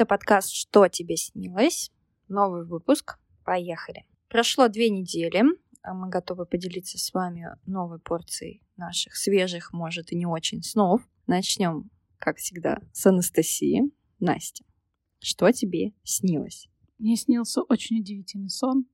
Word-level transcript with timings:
Это 0.00 0.06
подкаст 0.06 0.54
«Что 0.54 0.88
тебе 0.88 1.18
снилось?» 1.18 1.92
Новый 2.26 2.64
выпуск. 2.64 3.18
Поехали. 3.44 4.06
Прошло 4.30 4.68
две 4.68 4.88
недели. 4.88 5.42
Мы 5.84 6.08
готовы 6.08 6.46
поделиться 6.46 6.96
с 6.96 7.12
вами 7.12 7.48
новой 7.66 7.98
порцией 7.98 8.62
наших 8.78 9.14
свежих, 9.14 9.74
может, 9.74 10.10
и 10.10 10.16
не 10.16 10.24
очень 10.24 10.62
снов. 10.62 11.02
Начнем, 11.26 11.90
как 12.16 12.38
всегда, 12.38 12.80
с 12.94 13.04
Анастасии. 13.04 13.92
Настя, 14.20 14.64
что 15.18 15.52
тебе 15.52 15.92
снилось? 16.02 16.70
Мне 16.98 17.14
снился 17.16 17.60
очень 17.60 18.00
удивительный 18.00 18.48
сон. 18.48 18.86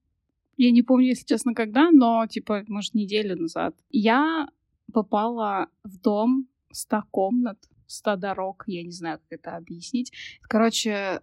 Я 0.56 0.73
не 0.73 0.83
помню, 0.83 1.06
если 1.06 1.25
честно, 1.25 1.55
когда, 1.55 1.92
но, 1.92 2.27
типа, 2.27 2.64
может, 2.66 2.95
неделю 2.95 3.41
назад. 3.41 3.77
Я 3.91 4.48
попала 4.92 5.69
в 5.84 6.00
дом 6.00 6.48
ста 6.73 7.05
комнат, 7.12 7.64
ста 7.87 8.17
дорог, 8.17 8.65
я 8.67 8.83
не 8.83 8.93
знаю, 8.93 9.19
как 9.19 9.41
это 9.41 9.57
объяснить. 9.57 10.13
Короче, 10.43 11.21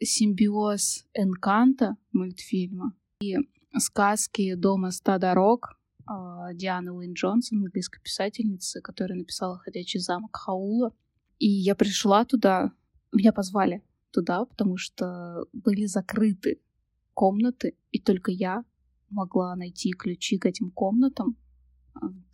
симбиоз 0.00 1.06
Энканта 1.14 1.96
мультфильма 2.12 2.94
и 3.20 3.36
сказки 3.78 4.54
«Дома 4.54 4.90
ста 4.90 5.18
дорог» 5.18 5.78
а, 6.06 6.52
Дианы 6.54 6.92
Уин 6.92 7.12
Джонсон, 7.12 7.64
английской 7.64 8.00
писательницы, 8.00 8.80
которая 8.80 9.18
написала 9.18 9.58
«Ходячий 9.58 10.00
замок 10.00 10.36
Хаула». 10.36 10.94
И 11.38 11.48
я 11.48 11.74
пришла 11.74 12.24
туда, 12.24 12.72
меня 13.12 13.32
позвали 13.32 13.82
туда, 14.10 14.44
потому 14.44 14.76
что 14.76 15.46
были 15.52 15.86
закрыты 15.86 16.60
комнаты, 17.14 17.76
и 17.92 18.00
только 18.00 18.30
я 18.30 18.64
могла 19.10 19.54
найти 19.56 19.90
ключи 19.92 20.38
к 20.38 20.46
этим 20.46 20.70
комнатам 20.70 21.36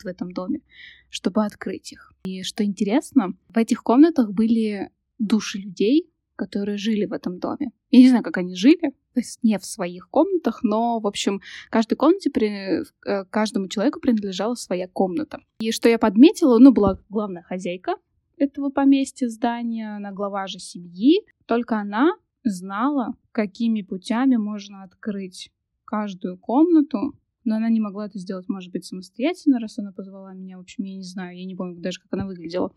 в 0.02 0.06
этом 0.06 0.32
доме, 0.32 0.60
чтобы 1.08 1.44
открыть 1.44 1.92
их. 1.92 2.12
И 2.24 2.42
что 2.42 2.64
интересно, 2.64 3.34
в 3.48 3.58
этих 3.58 3.82
комнатах 3.82 4.32
были 4.32 4.90
души 5.18 5.58
людей, 5.58 6.10
которые 6.36 6.76
жили 6.76 7.06
в 7.06 7.12
этом 7.12 7.38
доме. 7.38 7.70
Я 7.90 8.00
не 8.00 8.08
знаю, 8.08 8.24
как 8.24 8.38
они 8.38 8.56
жили, 8.56 8.90
то 9.14 9.20
есть 9.20 9.38
не 9.42 9.58
в 9.58 9.64
своих 9.64 10.08
комнатах, 10.10 10.62
но, 10.62 10.98
в 10.98 11.06
общем, 11.06 11.40
каждой 11.70 11.94
комнате, 11.94 12.30
при, 12.30 12.82
э, 13.06 13.24
каждому 13.30 13.68
человеку 13.68 14.00
принадлежала 14.00 14.54
своя 14.54 14.88
комната. 14.88 15.40
И 15.60 15.70
что 15.70 15.88
я 15.88 15.98
подметила, 15.98 16.58
ну, 16.58 16.72
была 16.72 16.98
главная 17.08 17.42
хозяйка 17.42 17.94
этого 18.36 18.70
поместья, 18.70 19.28
здания, 19.28 19.96
она 19.96 20.10
глава 20.10 20.48
же 20.48 20.58
семьи, 20.58 21.24
только 21.46 21.78
она 21.78 22.16
знала, 22.42 23.14
какими 23.32 23.82
путями 23.82 24.36
можно 24.36 24.82
открыть 24.82 25.50
каждую 25.84 26.36
комнату, 26.38 27.14
но 27.44 27.56
она 27.56 27.68
не 27.68 27.80
могла 27.80 28.06
это 28.06 28.18
сделать, 28.18 28.48
может 28.48 28.72
быть, 28.72 28.84
самостоятельно, 28.84 29.60
раз 29.60 29.78
она 29.78 29.92
позвала 29.92 30.32
меня. 30.34 30.58
В 30.58 30.60
общем, 30.60 30.84
я 30.84 30.96
не 30.96 31.02
знаю, 31.02 31.38
я 31.38 31.44
не 31.44 31.54
помню 31.54 31.80
даже, 31.80 32.00
как 32.00 32.12
она 32.12 32.26
выглядела. 32.26 32.72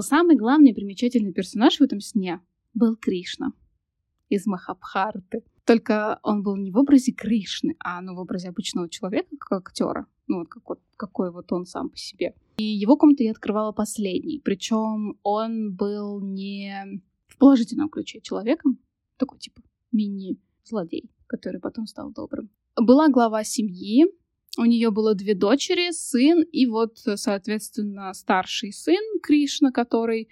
Самый 0.00 0.36
главный 0.36 0.74
примечательный 0.74 1.32
персонаж 1.32 1.78
в 1.78 1.82
этом 1.82 2.00
сне 2.00 2.40
был 2.72 2.96
Кришна 2.96 3.52
из 4.28 4.46
Махабхарты. 4.46 5.44
Только 5.64 6.18
он 6.22 6.42
был 6.42 6.56
не 6.56 6.70
в 6.70 6.78
образе 6.78 7.12
Кришны, 7.12 7.76
а 7.78 8.00
ну, 8.00 8.14
в 8.14 8.18
образе 8.18 8.48
обычного 8.48 8.88
человека, 8.88 9.36
как 9.38 9.68
актера. 9.68 10.06
Ну, 10.26 10.38
вот, 10.38 10.48
как, 10.48 10.68
вот 10.68 10.80
какой 10.96 11.30
вот 11.30 11.52
он 11.52 11.66
сам 11.66 11.90
по 11.90 11.96
себе. 11.96 12.34
И 12.56 12.64
его 12.64 12.96
комнату 12.96 13.22
я 13.22 13.30
открывала 13.30 13.72
последней. 13.72 14.40
Причем 14.40 15.18
он 15.22 15.74
был 15.74 16.20
не 16.20 17.02
в 17.26 17.38
положительном 17.38 17.88
ключе 17.88 18.20
человеком, 18.20 18.78
такой 19.16 19.38
типа 19.38 19.62
мини-злодей, 19.92 21.10
который 21.26 21.60
потом 21.60 21.86
стал 21.86 22.10
добрым. 22.12 22.50
Была 22.76 23.08
глава 23.08 23.44
семьи, 23.44 24.04
у 24.58 24.64
нее 24.64 24.90
было 24.90 25.14
две 25.14 25.34
дочери, 25.34 25.92
сын 25.92 26.42
и 26.42 26.66
вот, 26.66 26.98
соответственно, 26.98 28.12
старший 28.14 28.72
сын 28.72 29.20
Кришна, 29.22 29.70
который 29.70 30.28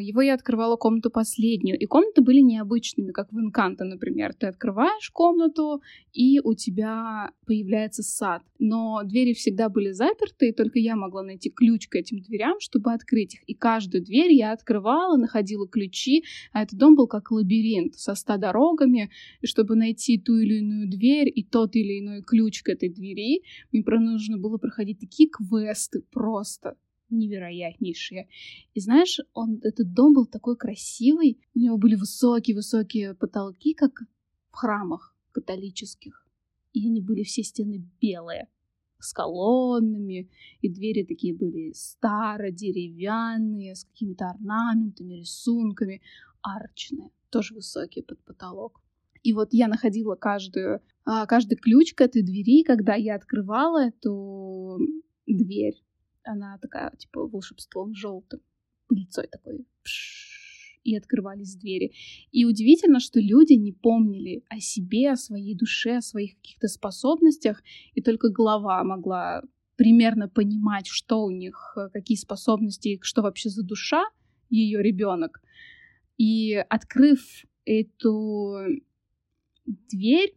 его 0.00 0.22
я 0.22 0.34
открывала 0.34 0.76
комнату 0.76 1.10
последнюю, 1.10 1.78
и 1.78 1.84
комнаты 1.84 2.22
были 2.22 2.40
необычными, 2.40 3.12
как 3.12 3.30
в 3.32 3.38
Инканто, 3.38 3.84
например. 3.84 4.32
Ты 4.34 4.46
открываешь 4.46 5.10
комнату, 5.10 5.82
и 6.12 6.40
у 6.40 6.54
тебя 6.54 7.30
появляется 7.46 8.02
сад. 8.02 8.42
Но 8.58 9.02
двери 9.04 9.34
всегда 9.34 9.68
были 9.68 9.90
заперты, 9.92 10.48
и 10.48 10.52
только 10.52 10.78
я 10.78 10.96
могла 10.96 11.22
найти 11.22 11.50
ключ 11.50 11.88
к 11.88 11.96
этим 11.96 12.20
дверям, 12.20 12.60
чтобы 12.60 12.92
открыть 12.92 13.34
их. 13.34 13.40
И 13.46 13.54
каждую 13.54 14.02
дверь 14.02 14.32
я 14.32 14.52
открывала, 14.52 15.18
находила 15.18 15.68
ключи, 15.68 16.24
а 16.52 16.62
этот 16.62 16.78
дом 16.78 16.94
был 16.94 17.06
как 17.06 17.30
лабиринт 17.30 17.94
со 17.96 18.14
ста 18.14 18.38
дорогами, 18.38 19.10
и 19.42 19.46
чтобы 19.46 19.76
найти 19.76 20.18
ту 20.18 20.36
или 20.36 20.60
иную 20.60 20.88
дверь 20.88 21.30
и 21.34 21.44
тот 21.44 21.76
или 21.76 22.00
иной 22.00 22.22
ключ 22.22 22.62
к 22.62 22.70
этой 22.70 22.88
двери, 22.88 23.42
мне 23.70 23.84
нужно 23.84 24.38
было 24.38 24.56
проходить 24.56 24.98
такие 24.98 25.28
квесты 25.28 26.02
просто 26.10 26.76
невероятнейшие. 27.16 28.28
И 28.74 28.80
знаешь, 28.80 29.20
он, 29.32 29.60
этот 29.62 29.92
дом 29.92 30.14
был 30.14 30.26
такой 30.26 30.56
красивый, 30.56 31.40
у 31.54 31.58
него 31.58 31.78
были 31.78 31.94
высокие-высокие 31.94 33.14
потолки, 33.14 33.74
как 33.74 34.02
в 34.50 34.56
храмах 34.56 35.14
католических. 35.32 36.26
И 36.72 36.88
они 36.88 37.00
были 37.00 37.22
все 37.22 37.42
стены 37.42 37.84
белые, 38.00 38.48
с 39.04 39.12
колоннами, 39.12 40.28
и 40.60 40.68
двери 40.68 41.04
такие 41.04 41.34
были 41.34 41.72
старо-деревянные, 41.72 43.74
с 43.74 43.84
какими-то 43.84 44.30
орнаментами, 44.30 45.14
рисунками, 45.14 46.02
арчные, 46.42 47.10
тоже 47.30 47.54
высокие 47.54 48.04
под 48.04 48.22
потолок. 48.24 48.80
И 49.22 49.32
вот 49.32 49.52
я 49.52 49.68
находила 49.68 50.16
каждую, 50.16 50.80
а, 51.04 51.26
каждый 51.26 51.56
ключ 51.56 51.94
к 51.94 52.00
этой 52.00 52.22
двери, 52.22 52.62
когда 52.62 52.94
я 52.94 53.14
открывала 53.14 53.86
эту 53.86 54.78
дверь 55.26 55.82
она 56.24 56.58
такая, 56.58 56.90
типа, 56.96 57.26
волшебством 57.26 57.94
желтым, 57.94 58.40
пыльцой 58.88 59.28
такой. 59.28 59.66
и 60.84 60.96
открывались 60.96 61.56
двери. 61.56 61.94
И 62.30 62.44
удивительно, 62.44 63.00
что 63.00 63.18
люди 63.18 63.54
не 63.54 63.72
помнили 63.72 64.44
о 64.50 64.60
себе, 64.60 65.12
о 65.12 65.16
своей 65.16 65.54
душе, 65.54 65.96
о 65.96 66.02
своих 66.02 66.36
каких-то 66.36 66.68
способностях, 66.68 67.62
и 67.94 68.02
только 68.02 68.28
глава 68.28 68.84
могла 68.84 69.42
примерно 69.76 70.28
понимать, 70.28 70.86
что 70.86 71.24
у 71.24 71.30
них, 71.30 71.74
э, 71.76 71.88
какие 71.90 72.16
способности, 72.16 72.98
что 73.02 73.22
вообще 73.22 73.48
за 73.48 73.64
душа 73.64 74.04
ее 74.50 74.82
ребенок. 74.82 75.40
И 76.18 76.54
открыв 76.68 77.44
эту 77.64 78.56
дверь, 79.64 80.34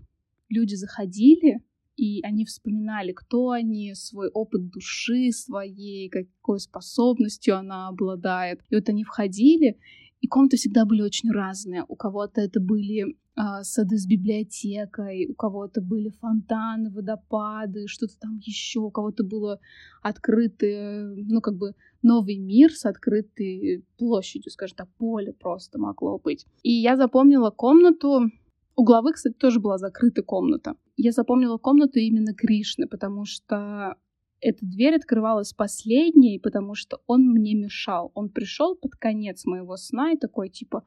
люди 0.49 0.75
заходили, 0.75 1.59
и 1.97 2.21
они 2.21 2.45
вспоминали, 2.45 3.11
кто 3.11 3.49
они, 3.49 3.93
свой 3.95 4.29
опыт 4.29 4.69
души 4.69 5.31
своей, 5.31 6.09
какой 6.09 6.59
способностью 6.59 7.57
она 7.57 7.87
обладает. 7.89 8.61
И 8.69 8.75
вот 8.75 8.87
они 8.87 9.03
входили, 9.03 9.77
и 10.21 10.27
комнаты 10.27 10.57
всегда 10.57 10.85
были 10.85 11.01
очень 11.01 11.31
разные. 11.31 11.83
У 11.87 11.95
кого-то 11.95 12.39
это 12.39 12.59
были 12.59 13.17
э, 13.35 13.63
сады 13.63 13.97
с 13.97 14.05
библиотекой, 14.05 15.27
у 15.27 15.33
кого-то 15.33 15.81
были 15.81 16.09
фонтаны, 16.09 16.91
водопады, 16.91 17.87
что-то 17.87 18.17
там 18.19 18.37
еще, 18.37 18.79
у 18.79 18.91
кого-то 18.91 19.23
было 19.23 19.59
открытый, 20.01 21.23
ну, 21.25 21.41
как 21.41 21.57
бы 21.57 21.73
новый 22.03 22.37
мир 22.37 22.71
с 22.71 22.85
открытой 22.85 23.83
площадью, 23.97 24.51
скажем 24.51 24.77
так, 24.77 24.89
поле 24.97 25.33
просто 25.33 25.79
могло 25.79 26.19
быть. 26.19 26.45
И 26.61 26.71
я 26.71 26.95
запомнила 26.95 27.49
комнату, 27.49 28.29
у 28.77 28.83
главы, 28.83 29.11
кстати, 29.13 29.33
тоже 29.33 29.59
была 29.59 29.79
закрыта 29.79 30.21
комната. 30.21 30.75
Я 30.95 31.11
запомнила 31.11 31.57
комнату 31.57 31.97
именно 31.99 32.33
Кришны, 32.35 32.87
потому 32.87 33.25
что 33.25 33.97
эта 34.39 34.63
дверь 34.65 34.95
открывалась 34.95 35.51
последней, 35.51 36.39
потому 36.39 36.75
что 36.75 37.01
он 37.07 37.23
мне 37.23 37.55
мешал. 37.55 38.11
Он 38.13 38.29
пришел 38.29 38.75
под 38.75 38.95
конец 38.95 39.45
моего 39.45 39.77
сна 39.77 40.11
и 40.11 40.17
такой, 40.17 40.49
типа, 40.49 40.85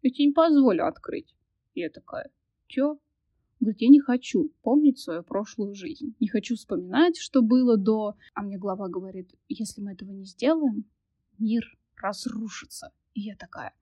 я 0.00 0.10
тебе 0.10 0.26
не 0.26 0.32
позволю 0.32 0.86
открыть. 0.86 1.34
Я 1.74 1.90
такая, 1.90 2.30
чё? 2.68 2.98
Говорит, 3.60 3.82
я 3.82 3.88
не 3.88 4.00
хочу 4.00 4.50
помнить 4.62 4.98
свою 4.98 5.22
прошлую 5.22 5.74
жизнь. 5.74 6.14
Не 6.20 6.28
хочу 6.28 6.56
вспоминать, 6.56 7.18
что 7.18 7.42
было 7.42 7.76
до... 7.76 8.14
А 8.34 8.42
мне 8.42 8.56
глава 8.56 8.88
говорит, 8.88 9.30
если 9.48 9.82
мы 9.82 9.92
этого 9.92 10.10
не 10.10 10.24
сделаем, 10.24 10.86
мир 11.38 11.64
разрушится. 11.96 12.92
И 13.12 13.20
я 13.20 13.36
такая, 13.36 13.74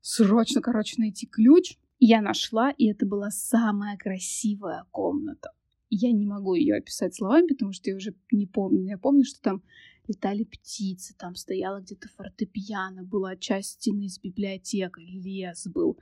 срочно, 0.00 0.62
короче, 0.62 0.96
найти 0.98 1.26
ключ, 1.26 1.76
я 2.04 2.20
нашла, 2.20 2.70
и 2.70 2.86
это 2.86 3.06
была 3.06 3.30
самая 3.30 3.96
красивая 3.96 4.84
комната. 4.90 5.52
Я 5.88 6.10
не 6.10 6.26
могу 6.26 6.54
ее 6.54 6.76
описать 6.76 7.14
словами, 7.14 7.46
потому 7.46 7.72
что 7.72 7.90
я 7.90 7.96
уже 7.96 8.14
не 8.32 8.46
помню. 8.46 8.88
я 8.88 8.98
помню, 8.98 9.24
что 9.24 9.40
там 9.40 9.62
летали 10.08 10.42
птицы, 10.42 11.14
там 11.16 11.36
стояла 11.36 11.80
где-то 11.80 12.08
фортепиано, 12.08 13.04
была 13.04 13.36
часть 13.36 13.74
стены 13.74 14.08
с 14.08 14.18
библиотекой, 14.18 15.04
лес 15.04 15.68
был, 15.68 15.96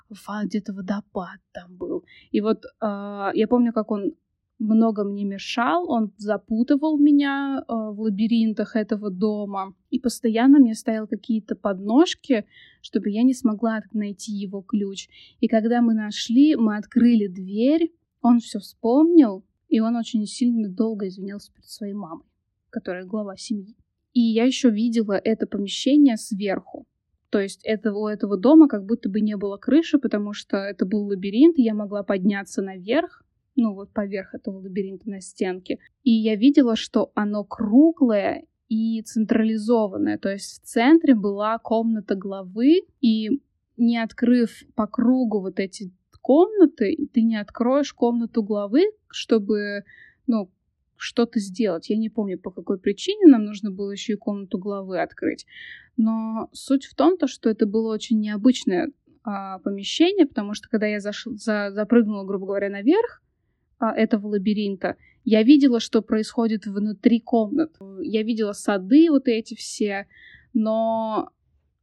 где-то 0.44 0.72
водопад 0.72 1.40
там 1.52 1.76
был. 1.76 2.04
И 2.30 2.40
вот 2.40 2.64
э, 2.64 3.30
я 3.34 3.46
помню, 3.46 3.74
как 3.74 3.90
он 3.90 4.14
много 4.60 5.04
мне 5.04 5.24
мешал, 5.24 5.90
он 5.90 6.12
запутывал 6.18 6.98
меня 6.98 7.62
э, 7.62 7.72
в 7.72 8.00
лабиринтах 8.00 8.76
этого 8.76 9.10
дома 9.10 9.74
и 9.88 9.98
постоянно 9.98 10.58
мне 10.58 10.74
ставил 10.74 11.06
какие-то 11.06 11.56
подножки, 11.56 12.44
чтобы 12.82 13.10
я 13.10 13.22
не 13.22 13.34
смогла 13.34 13.80
найти 13.92 14.32
его 14.32 14.60
ключ. 14.60 15.08
И 15.40 15.48
когда 15.48 15.80
мы 15.80 15.94
нашли, 15.94 16.56
мы 16.56 16.76
открыли 16.76 17.26
дверь, 17.26 17.92
он 18.20 18.40
все 18.40 18.58
вспомнил, 18.58 19.44
и 19.68 19.80
он 19.80 19.96
очень 19.96 20.26
сильно 20.26 20.68
долго 20.68 21.08
извинялся 21.08 21.52
перед 21.52 21.68
своей 21.68 21.94
мамой, 21.94 22.26
которая 22.68 23.06
глава 23.06 23.36
семьи. 23.36 23.74
И 24.12 24.20
я 24.20 24.44
еще 24.44 24.70
видела 24.70 25.14
это 25.14 25.46
помещение 25.46 26.16
сверху. 26.16 26.86
То 27.30 27.40
есть 27.40 27.60
это, 27.64 27.94
у 27.94 28.08
этого 28.08 28.36
дома 28.36 28.68
как 28.68 28.84
будто 28.84 29.08
бы 29.08 29.20
не 29.20 29.36
было 29.36 29.56
крыши, 29.56 29.98
потому 29.98 30.34
что 30.34 30.58
это 30.58 30.84
был 30.84 31.06
лабиринт, 31.06 31.58
и 31.58 31.62
я 31.62 31.74
могла 31.74 32.02
подняться 32.02 32.60
наверх, 32.60 33.24
ну 33.56 33.74
вот 33.74 33.92
поверх 33.92 34.34
этого 34.34 34.58
лабиринта 34.58 35.08
на 35.10 35.20
стенке. 35.20 35.78
И 36.02 36.10
я 36.10 36.36
видела, 36.36 36.76
что 36.76 37.12
оно 37.14 37.44
круглое 37.44 38.46
и 38.68 39.02
централизованное. 39.02 40.18
То 40.18 40.30
есть 40.30 40.62
в 40.62 40.66
центре 40.66 41.14
была 41.14 41.58
комната 41.58 42.14
главы, 42.14 42.82
и 43.00 43.40
не 43.76 43.98
открыв 43.98 44.62
по 44.74 44.86
кругу 44.86 45.40
вот 45.40 45.58
эти 45.58 45.92
комнаты, 46.20 46.96
ты 47.12 47.22
не 47.22 47.36
откроешь 47.36 47.92
комнату 47.92 48.42
главы, 48.42 48.84
чтобы, 49.08 49.84
ну, 50.26 50.50
что-то 50.96 51.40
сделать. 51.40 51.88
Я 51.88 51.96
не 51.96 52.10
помню, 52.10 52.38
по 52.38 52.50
какой 52.50 52.78
причине 52.78 53.26
нам 53.26 53.44
нужно 53.44 53.70
было 53.70 53.90
еще 53.90 54.12
и 54.12 54.16
комнату 54.16 54.58
главы 54.58 55.00
открыть. 55.00 55.46
Но 55.96 56.48
суть 56.52 56.84
в 56.84 56.94
том, 56.94 57.16
то, 57.16 57.26
что 57.26 57.48
это 57.48 57.66
было 57.66 57.92
очень 57.92 58.20
необычное 58.20 58.92
а, 59.24 59.58
помещение, 59.60 60.26
потому 60.26 60.54
что 60.54 60.68
когда 60.68 60.86
я 60.86 61.00
заш... 61.00 61.24
за... 61.24 61.70
запрыгнула, 61.72 62.24
грубо 62.24 62.46
говоря, 62.46 62.68
наверх 62.68 63.22
этого 63.80 64.28
лабиринта, 64.28 64.96
я 65.24 65.42
видела, 65.42 65.80
что 65.80 66.02
происходит 66.02 66.66
внутри 66.66 67.20
комнат. 67.20 67.76
Я 68.02 68.22
видела 68.22 68.52
сады 68.52 69.10
вот 69.10 69.28
эти 69.28 69.54
все, 69.54 70.06
но 70.54 71.30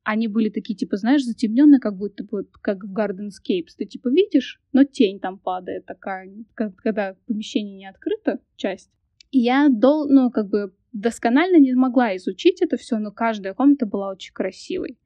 они 0.03 0.27
были 0.27 0.49
такие, 0.49 0.75
типа, 0.75 0.97
знаешь, 0.97 1.23
затемненные, 1.23 1.79
как 1.79 1.97
будто 1.97 2.23
бы, 2.23 2.47
как 2.61 2.83
в 2.83 2.93
Gardenscapes. 2.93 3.75
Ты, 3.77 3.85
типа, 3.85 4.07
видишь, 4.07 4.61
но 4.71 4.85
тень 4.85 5.19
там 5.19 5.37
падает 5.37 5.85
такая, 5.85 6.31
когда 6.55 7.15
помещение 7.27 7.75
не 7.75 7.89
открыто, 7.89 8.39
часть. 8.55 8.89
И 9.31 9.39
я, 9.39 9.67
дол, 9.69 10.07
ну, 10.09 10.31
как 10.31 10.47
бы 10.47 10.73
досконально 10.93 11.57
не 11.57 11.73
могла 11.73 12.15
изучить 12.15 12.61
это 12.61 12.77
все, 12.77 12.97
но 12.99 13.11
каждая 13.11 13.53
комната 13.53 13.85
была 13.85 14.09
очень 14.11 14.33
красивой. 14.33 14.97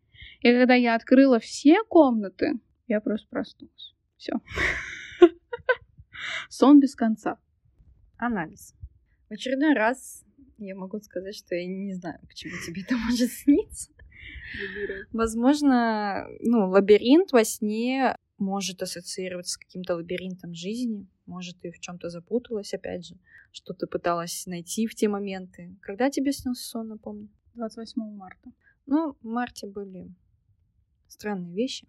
И 0.41 0.51
когда 0.51 0.75
я 0.75 0.95
открыла 0.95 1.39
все 1.39 1.83
комнаты, 1.89 2.59
я 2.87 3.01
просто 3.01 3.27
проснулась. 3.29 3.95
Все. 4.17 4.33
Сон 6.49 6.79
без 6.79 6.95
конца. 6.95 7.39
Анализ. 8.17 8.73
В 9.29 9.33
очередной 9.33 9.73
раз 9.73 10.23
я 10.57 10.75
могу 10.75 10.99
сказать, 10.99 11.35
что 11.35 11.55
я 11.55 11.65
не 11.65 11.93
знаю, 11.93 12.19
почему 12.27 12.53
тебе 12.65 12.83
это 12.83 12.95
может 12.97 13.31
сниться. 13.31 13.91
Возможно, 15.11 16.27
ну, 16.41 16.69
лабиринт 16.69 17.31
во 17.31 17.43
сне 17.43 18.15
может 18.37 18.81
ассоциироваться 18.81 19.53
с 19.53 19.57
каким-то 19.57 19.95
лабиринтом 19.95 20.53
жизни. 20.53 21.07
Может, 21.25 21.59
ты 21.61 21.71
в 21.71 21.79
чем-то 21.79 22.09
запуталась, 22.09 22.73
опять 22.73 23.07
же, 23.07 23.15
что 23.51 23.73
ты 23.73 23.87
пыталась 23.87 24.45
найти 24.45 24.87
в 24.87 24.95
те 24.95 25.07
моменты. 25.07 25.75
Когда 25.81 26.09
тебе 26.09 26.31
снился 26.31 26.67
сон, 26.67 26.89
напомню? 26.89 27.29
28 27.53 28.01
марта. 28.15 28.51
Ну, 28.85 29.15
в 29.21 29.25
марте 29.25 29.67
были 29.67 30.13
странные 31.07 31.53
вещи 31.53 31.87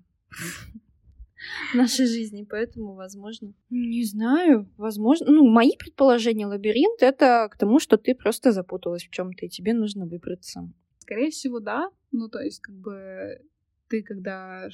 в 1.73 1.75
нашей 1.75 2.07
жизни, 2.07 2.47
поэтому, 2.49 2.95
возможно, 2.95 3.53
не 3.71 4.05
знаю, 4.05 4.69
возможно, 4.77 5.31
ну, 5.31 5.49
мои 5.49 5.77
предположения, 5.77 6.47
лабиринт— 6.47 6.99
это 7.03 7.49
к 7.51 7.57
тому, 7.57 7.79
что 7.79 7.97
ты 7.97 8.15
просто 8.15 8.53
запуталась 8.53 9.05
в 9.05 9.11
чем-то, 9.11 9.47
и 9.47 9.49
тебе 9.49 9.75
нужно 9.75 10.07
выбраться. 10.07 10.71
Скорее 10.99 11.31
всего, 11.31 11.61
да. 11.61 11.91
Ну, 12.11 12.29
то 12.29 12.41
есть, 12.41 12.61
как 12.61 12.77
бы, 12.77 13.41
ты, 13.89 14.03
когда 14.03 14.69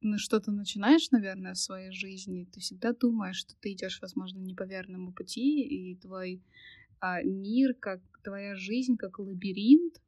на 0.00 0.18
что-то 0.18 0.50
начинаешь, 0.50 1.10
наверное, 1.10 1.54
в 1.54 1.58
своей 1.58 1.92
жизни, 1.92 2.48
ты 2.52 2.60
всегда 2.60 2.92
думаешь, 2.92 3.36
что 3.36 3.54
ты 3.60 3.72
идешь, 3.72 4.00
возможно, 4.00 4.38
не 4.38 4.54
по 4.54 4.64
верному 4.64 5.12
пути, 5.12 5.62
и 5.62 5.96
твой 5.96 6.42
а, 7.00 7.22
мир, 7.22 7.74
как 7.74 8.00
твоя 8.22 8.56
жизнь, 8.56 8.96
как 8.96 9.18
лабиринт, 9.18 10.00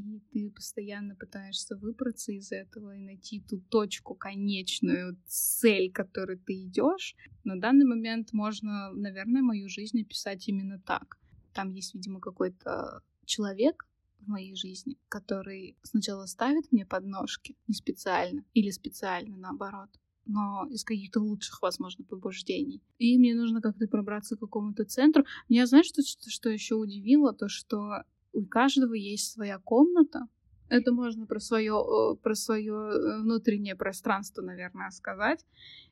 и 0.00 0.20
ты 0.32 0.50
постоянно 0.50 1.14
пытаешься 1.14 1.76
выбраться 1.76 2.32
из 2.32 2.52
этого 2.52 2.96
и 2.96 3.00
найти 3.00 3.40
ту 3.40 3.60
точку, 3.60 4.14
конечную 4.14 5.18
цель, 5.26 5.90
к 5.90 5.96
которой 5.96 6.38
ты 6.38 6.64
идешь. 6.64 7.14
На 7.44 7.60
данный 7.60 7.86
момент 7.86 8.32
можно, 8.32 8.90
наверное, 8.92 9.42
мою 9.42 9.68
жизнь 9.68 10.00
описать 10.00 10.48
именно 10.48 10.80
так. 10.80 11.18
Там 11.52 11.70
есть, 11.70 11.94
видимо, 11.94 12.20
какой-то 12.20 13.02
человек, 13.24 13.86
в 14.20 14.28
моей 14.28 14.54
жизни, 14.54 14.98
который 15.08 15.76
сначала 15.82 16.26
ставит 16.26 16.70
мне 16.72 16.84
подножки, 16.84 17.56
не 17.66 17.74
специально, 17.74 18.44
или 18.52 18.70
специально 18.70 19.36
наоборот, 19.36 19.88
но 20.26 20.66
из 20.70 20.84
каких-то 20.84 21.20
лучших, 21.20 21.62
возможно, 21.62 22.04
побуждений. 22.04 22.82
И 22.98 23.18
мне 23.18 23.34
нужно 23.34 23.60
как-то 23.60 23.86
пробраться 23.88 24.36
к 24.36 24.40
какому-то 24.40 24.84
центру. 24.84 25.24
Меня, 25.48 25.66
знаешь, 25.66 25.86
что, 25.86 26.02
что, 26.02 26.50
еще 26.50 26.74
удивило? 26.74 27.32
То, 27.32 27.48
что 27.48 28.04
у 28.32 28.44
каждого 28.44 28.94
есть 28.94 29.32
своя 29.32 29.58
комната. 29.58 30.26
Это 30.68 30.92
можно 30.92 31.26
про 31.26 31.40
свое, 31.40 32.16
про 32.22 32.34
свое 32.34 32.72
э, 32.72 33.20
внутреннее 33.22 33.74
пространство, 33.74 34.40
наверное, 34.42 34.90
сказать 34.90 35.44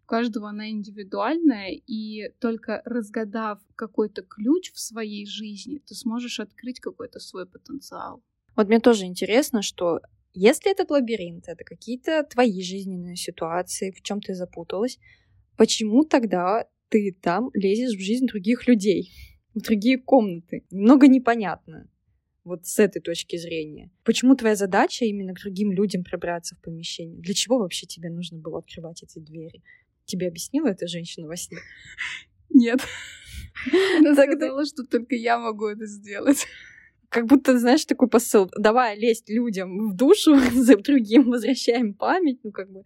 каждого 0.08 0.48
она 0.48 0.70
индивидуальная, 0.70 1.70
и 1.86 2.30
только 2.40 2.82
разгадав 2.84 3.60
какой-то 3.76 4.22
ключ 4.22 4.72
в 4.72 4.80
своей 4.80 5.26
жизни, 5.26 5.80
ты 5.86 5.94
сможешь 5.94 6.40
открыть 6.40 6.80
какой-то 6.80 7.20
свой 7.20 7.46
потенциал. 7.46 8.22
Вот 8.56 8.66
мне 8.68 8.80
тоже 8.80 9.04
интересно, 9.04 9.62
что 9.62 10.00
если 10.32 10.72
этот 10.72 10.90
лабиринт 10.90 11.44
это 11.46 11.62
какие-то 11.62 12.24
твои 12.24 12.62
жизненные 12.62 13.16
ситуации, 13.16 13.92
в 13.92 14.02
чем 14.02 14.20
ты 14.20 14.34
запуталась, 14.34 14.98
почему 15.56 16.04
тогда 16.04 16.66
ты 16.88 17.16
там 17.22 17.50
лезешь 17.52 17.96
в 17.96 18.02
жизнь 18.02 18.26
других 18.26 18.66
людей, 18.66 19.12
в 19.54 19.60
другие 19.60 19.98
комнаты? 19.98 20.64
Немного 20.70 21.06
непонятно 21.06 21.86
вот 22.48 22.66
с 22.66 22.78
этой 22.78 23.00
точки 23.00 23.36
зрения. 23.36 23.90
Почему 24.04 24.34
твоя 24.34 24.56
задача 24.56 25.04
именно 25.04 25.34
к 25.34 25.40
другим 25.40 25.70
людям 25.72 26.02
пробраться 26.02 26.56
в 26.56 26.60
помещение? 26.60 27.20
Для 27.20 27.34
чего 27.34 27.58
вообще 27.58 27.86
тебе 27.86 28.10
нужно 28.10 28.38
было 28.38 28.58
открывать 28.58 29.02
эти 29.02 29.20
двери? 29.20 29.62
Тебе 30.04 30.28
объяснила 30.28 30.68
эта 30.68 30.88
женщина 30.88 31.28
во 31.28 31.36
сне? 31.36 31.58
Нет. 32.50 32.80
Она 33.98 34.14
сказала, 34.14 34.64
что 34.64 34.84
только 34.84 35.14
я 35.14 35.38
могу 35.38 35.66
это 35.66 35.86
сделать. 35.86 36.46
Как 37.08 37.26
будто, 37.26 37.58
знаешь, 37.58 37.84
такой 37.84 38.08
посыл. 38.08 38.50
Давай 38.58 38.98
лезть 38.98 39.30
людям 39.30 39.90
в 39.90 39.94
душу, 39.94 40.36
за 40.52 40.76
другим 40.76 41.30
возвращаем 41.30 41.94
память. 41.94 42.40
Ну, 42.42 42.50
как 42.50 42.70
бы, 42.70 42.82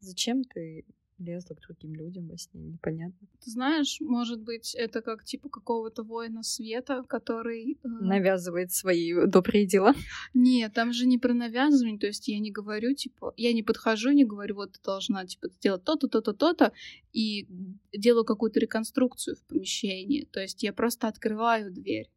зачем 0.00 0.44
ты 0.44 0.84
лезла 1.18 1.54
к 1.54 1.60
другим 1.60 1.94
людям 1.94 2.28
во 2.28 2.36
сне, 2.36 2.62
непонятно. 2.62 3.26
Ты 3.42 3.50
знаешь, 3.50 3.98
может 4.00 4.40
быть, 4.42 4.74
это 4.74 5.02
как 5.02 5.24
типа 5.24 5.48
какого-то 5.48 6.02
воина 6.02 6.42
света, 6.42 7.04
который... 7.08 7.78
Э... 7.82 7.88
Навязывает 7.88 8.72
свои 8.72 9.14
добрые 9.26 9.66
дела. 9.66 9.94
Нет, 10.34 10.72
там 10.74 10.92
же 10.92 11.06
не 11.06 11.18
про 11.18 11.34
навязывание, 11.34 11.98
то 11.98 12.06
есть 12.06 12.28
я 12.28 12.38
не 12.38 12.50
говорю, 12.50 12.94
типа, 12.94 13.32
я 13.36 13.52
не 13.52 13.62
подхожу, 13.62 14.10
не 14.10 14.24
говорю, 14.24 14.56
вот 14.56 14.72
ты 14.72 14.80
должна, 14.82 15.26
типа, 15.26 15.48
сделать 15.48 15.84
то-то, 15.84 16.08
то-то, 16.08 16.32
то-то, 16.32 16.72
и 17.12 17.46
делаю 17.92 18.24
какую-то 18.24 18.60
реконструкцию 18.60 19.36
в 19.36 19.44
помещении, 19.46 20.24
то 20.24 20.40
есть 20.40 20.62
я 20.62 20.72
просто 20.72 21.08
открываю 21.08 21.72
дверь. 21.72 22.10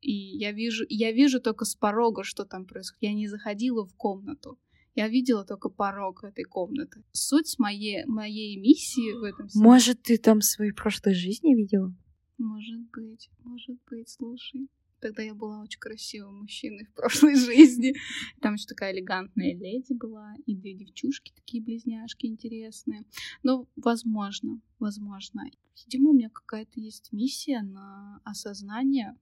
И 0.00 0.12
я 0.12 0.50
вижу, 0.50 0.84
я 0.88 1.12
вижу 1.12 1.40
только 1.40 1.64
с 1.64 1.76
порога, 1.76 2.24
что 2.24 2.44
там 2.44 2.66
происходит. 2.66 3.02
Я 3.02 3.14
не 3.14 3.28
заходила 3.28 3.86
в 3.86 3.94
комнату. 3.94 4.58
Я 4.94 5.08
видела 5.08 5.44
только 5.44 5.70
порог 5.70 6.22
этой 6.22 6.44
комнаты. 6.44 7.02
Суть 7.12 7.58
моей, 7.58 8.04
моей 8.04 8.60
миссии 8.60 9.12
в 9.12 9.22
этом 9.22 9.48
всем... 9.48 9.62
Может, 9.62 10.02
ты 10.02 10.18
там 10.18 10.42
свои 10.42 10.70
прошлой 10.70 11.14
жизни 11.14 11.54
видела? 11.54 11.94
Может 12.36 12.80
быть, 12.90 13.30
может 13.42 13.78
быть, 13.88 14.10
слушай. 14.10 14.68
Тогда 15.00 15.22
я 15.22 15.34
была 15.34 15.62
очень 15.62 15.80
красивым 15.80 16.40
мужчиной 16.42 16.84
в 16.86 16.94
прошлой 16.94 17.36
жизни. 17.36 17.94
Там 18.40 18.54
еще 18.54 18.66
такая 18.66 18.92
элегантная 18.92 19.54
леди 19.54 19.94
была, 19.94 20.34
и 20.46 20.54
две 20.54 20.74
девчушки 20.74 21.32
такие 21.34 21.62
близняшки 21.62 22.26
интересные. 22.26 23.04
Но, 23.42 23.66
возможно, 23.76 24.60
возможно. 24.78 25.44
Видимо, 25.84 26.10
у 26.10 26.12
меня 26.12 26.28
какая-то 26.28 26.78
есть 26.78 27.12
миссия 27.12 27.62
на 27.62 28.20
осознание, 28.24 29.16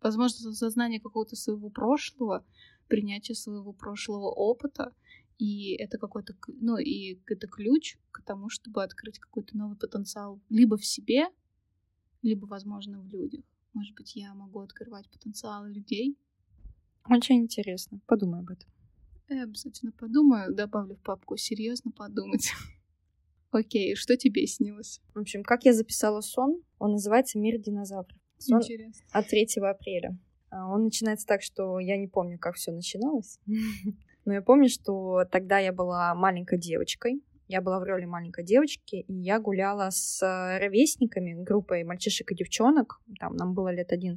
возможно, 0.00 0.50
осознание 0.50 1.00
какого-то 1.00 1.36
своего 1.36 1.68
прошлого, 1.68 2.44
принятие 2.88 3.34
своего 3.34 3.72
прошлого 3.72 4.30
опыта, 4.30 4.92
и 5.42 5.74
это 5.74 5.98
какой-то, 5.98 6.36
ну, 6.46 6.78
и 6.78 7.20
это 7.26 7.48
ключ 7.48 7.98
к 8.12 8.22
тому, 8.22 8.48
чтобы 8.48 8.84
открыть 8.84 9.18
какой-то 9.18 9.56
новый 9.56 9.76
потенциал 9.76 10.40
либо 10.48 10.76
в 10.76 10.84
себе, 10.84 11.24
либо, 12.22 12.46
возможно, 12.46 13.00
в 13.00 13.08
людях. 13.08 13.44
Может 13.72 13.96
быть, 13.96 14.14
я 14.14 14.32
могу 14.34 14.60
открывать 14.60 15.10
потенциалы 15.10 15.72
людей. 15.72 16.16
Очень 17.10 17.40
интересно. 17.40 18.00
Подумай 18.06 18.38
об 18.38 18.50
этом. 18.50 18.70
Я 19.28 19.42
обязательно 19.42 19.90
подумаю, 19.90 20.54
добавлю 20.54 20.94
в 20.94 21.02
папку 21.02 21.36
серьезно 21.36 21.90
подумать. 21.90 22.52
Окей, 23.50 23.96
что 23.96 24.16
тебе 24.16 24.46
снилось? 24.46 25.00
В 25.12 25.18
общем, 25.18 25.42
как 25.42 25.64
я 25.64 25.72
записала 25.72 26.20
сон, 26.20 26.62
он 26.78 26.92
называется 26.92 27.40
«Мир 27.40 27.58
динозавров». 27.58 28.16
Сон 28.38 28.60
Интересно. 28.60 29.04
От 29.10 29.26
3 29.26 29.48
апреля. 29.62 30.16
А, 30.50 30.68
он 30.72 30.84
начинается 30.84 31.26
так, 31.26 31.42
что 31.42 31.80
я 31.80 31.96
не 31.96 32.06
помню, 32.06 32.38
как 32.38 32.54
все 32.54 32.70
начиналось. 32.70 33.40
Но 34.24 34.34
я 34.34 34.42
помню, 34.42 34.68
что 34.68 35.24
тогда 35.30 35.58
я 35.58 35.72
была 35.72 36.14
маленькой 36.14 36.58
девочкой. 36.58 37.22
Я 37.48 37.60
была 37.60 37.80
в 37.80 37.82
роли 37.82 38.06
маленькой 38.06 38.44
девочки, 38.44 38.96
и 38.96 39.12
я 39.12 39.38
гуляла 39.38 39.90
с 39.90 40.22
ровесниками, 40.58 41.34
группой 41.34 41.84
мальчишек 41.84 42.30
и 42.32 42.34
девчонок. 42.34 43.00
Там 43.18 43.36
нам 43.36 43.52
было 43.52 43.68
лет 43.68 43.92
11-12, 43.92 44.16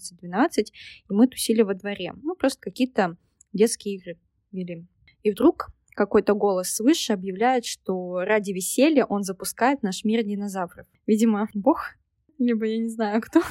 и 1.09 1.13
мы 1.13 1.27
тусили 1.27 1.61
во 1.61 1.73
дворе. 1.73 2.13
Ну, 2.21 2.35
просто 2.35 2.61
какие-то 2.61 3.17
детские 3.51 3.95
игры 3.95 4.19
вели. 4.51 4.87
И 5.23 5.31
вдруг 5.31 5.67
какой-то 5.95 6.33
голос 6.33 6.69
свыше 6.69 7.13
объявляет, 7.13 7.65
что 7.65 8.19
ради 8.19 8.51
веселья 8.51 9.05
он 9.05 9.23
запускает 9.23 9.81
наш 9.81 10.03
мир 10.03 10.23
динозавров. 10.23 10.87
Видимо, 11.07 11.47
Бог 11.53 11.95
либо 12.37 12.65
я 12.65 12.77
не 12.77 12.89
знаю 12.89 13.21
кто, 13.25 13.41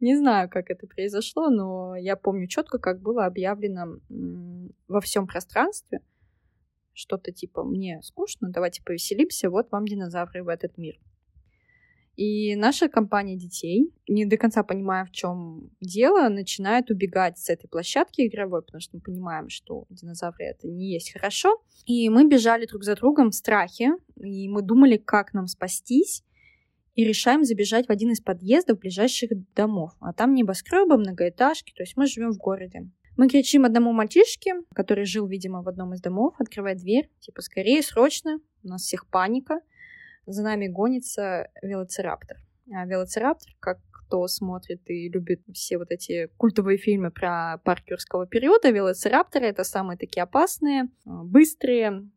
не 0.00 0.16
знаю, 0.16 0.48
как 0.48 0.70
это 0.70 0.86
произошло, 0.86 1.50
но 1.50 1.96
я 1.96 2.16
помню 2.16 2.46
четко, 2.48 2.78
как 2.78 3.00
было 3.00 3.26
объявлено 3.26 4.00
во 4.88 5.00
всем 5.00 5.26
пространстве 5.26 6.00
что-то 6.98 7.32
типа 7.32 7.64
«мне 7.64 8.00
скучно, 8.02 8.50
давайте 8.50 8.82
повеселимся, 8.82 9.50
вот 9.50 9.70
вам 9.70 9.86
динозавры 9.86 10.42
в 10.42 10.48
этот 10.48 10.76
мир». 10.76 10.98
И 12.16 12.56
наша 12.56 12.88
компания 12.88 13.36
детей, 13.36 13.94
не 14.08 14.26
до 14.26 14.36
конца 14.36 14.64
понимая, 14.64 15.04
в 15.04 15.12
чем 15.12 15.70
дело, 15.80 16.28
начинает 16.28 16.90
убегать 16.90 17.38
с 17.38 17.48
этой 17.48 17.68
площадки 17.68 18.26
игровой, 18.26 18.62
потому 18.62 18.80
что 18.80 18.96
мы 18.96 19.02
понимаем, 19.02 19.48
что 19.48 19.86
динозавры 19.88 20.46
это 20.46 20.66
не 20.66 20.92
есть 20.94 21.12
хорошо. 21.12 21.62
И 21.86 22.10
мы 22.10 22.26
бежали 22.28 22.66
друг 22.66 22.82
за 22.82 22.96
другом 22.96 23.30
в 23.30 23.36
страхе, 23.36 23.92
и 24.16 24.48
мы 24.48 24.62
думали, 24.62 24.96
как 24.96 25.32
нам 25.32 25.46
спастись, 25.46 26.24
и 26.98 27.04
решаем 27.04 27.44
забежать 27.44 27.86
в 27.86 27.92
один 27.92 28.10
из 28.10 28.20
подъездов 28.20 28.80
ближайших 28.80 29.30
домов. 29.54 29.92
А 30.00 30.12
там 30.12 30.34
небоскребы, 30.34 30.98
многоэтажки, 30.98 31.72
то 31.72 31.84
есть 31.84 31.96
мы 31.96 32.06
живем 32.06 32.32
в 32.32 32.38
городе. 32.38 32.90
Мы 33.16 33.28
кричим 33.28 33.64
одному 33.64 33.92
мальчишке, 33.92 34.54
который 34.74 35.04
жил, 35.04 35.28
видимо, 35.28 35.62
в 35.62 35.68
одном 35.68 35.94
из 35.94 36.00
домов, 36.00 36.34
открывая 36.40 36.74
дверь, 36.74 37.08
типа, 37.20 37.40
скорее, 37.40 37.84
срочно, 37.84 38.40
у 38.64 38.68
нас 38.68 38.82
всех 38.82 39.06
паника 39.06 39.60
за 40.26 40.42
нами 40.42 40.66
гонится 40.66 41.52
велоцираптор. 41.62 42.38
А 42.74 42.84
велоцираптор, 42.84 43.54
как 43.60 43.78
кто 43.92 44.26
смотрит 44.26 44.82
и 44.90 45.08
любит 45.08 45.42
все 45.54 45.78
вот 45.78 45.92
эти 45.92 46.28
культовые 46.36 46.78
фильмы 46.78 47.12
про 47.12 47.58
парк 47.62 47.84
юрского 47.86 48.26
периода, 48.26 48.70
велоцирапторы— 48.70 49.46
это 49.46 49.62
самые 49.62 49.98
такие 49.98 50.24
опасные, 50.24 50.88
а, 51.06 51.22
быстрые 51.22 52.10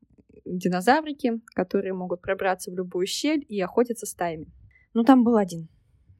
динозаврики, 0.43 1.39
которые 1.53 1.93
могут 1.93 2.21
пробраться 2.21 2.71
в 2.71 2.75
любую 2.75 3.05
щель 3.05 3.45
и 3.47 3.61
охотиться 3.61 4.07
стаями. 4.07 4.47
Ну, 4.93 5.03
там 5.03 5.23
был 5.23 5.37
один. 5.37 5.69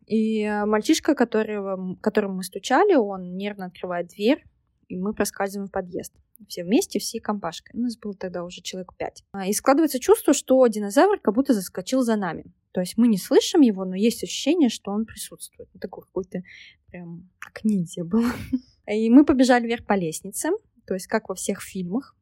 И 0.06 0.44
а, 0.44 0.66
мальчишка, 0.66 1.16
которого, 1.16 1.96
которому 2.02 2.36
мы 2.36 2.44
стучали, 2.44 2.96
он 2.96 3.36
нервно 3.36 3.66
открывает 3.66 4.08
дверь, 4.08 4.44
и 4.88 4.98
мы 4.98 5.14
проскальзываем 5.14 5.70
в 5.70 5.72
подъезд. 5.72 6.14
Все 6.48 6.64
вместе, 6.64 7.00
всей 7.00 7.20
компашкой. 7.20 7.80
У 7.80 7.84
нас 7.84 7.98
было 7.98 8.14
тогда 8.14 8.44
уже 8.44 8.62
человек 8.62 8.94
пять. 8.98 9.24
А, 9.32 9.48
и 9.48 9.54
складывается 9.54 10.00
чувство, 10.00 10.34
что 10.34 10.66
динозавр 10.68 11.20
как 11.20 11.36
будто 11.36 11.54
заскочил 11.54 12.02
за 12.02 12.16
нами. 12.16 12.54
То 12.74 12.82
есть 12.82 12.98
мы 12.98 13.08
не 13.08 13.18
слышим 13.18 13.62
его, 13.62 13.86
но 13.86 13.96
есть 13.96 14.24
ощущение, 14.24 14.70
что 14.70 14.92
он 14.92 15.06
присутствует. 15.06 15.70
Ну, 15.74 15.80
такой 15.80 16.04
какой-то 16.04 16.42
прям 16.88 17.30
как 17.40 17.64
ниндзя 17.64 18.04
был. 18.04 18.26
И 18.88 19.10
мы 19.10 19.26
побежали 19.26 19.68
вверх 19.68 19.86
по 19.86 19.94
лестнице, 19.94 20.50
то 20.86 20.94
есть 20.94 21.08
как 21.08 21.30
во 21.30 21.36
всех 21.36 21.62
фильмах, 21.62 22.16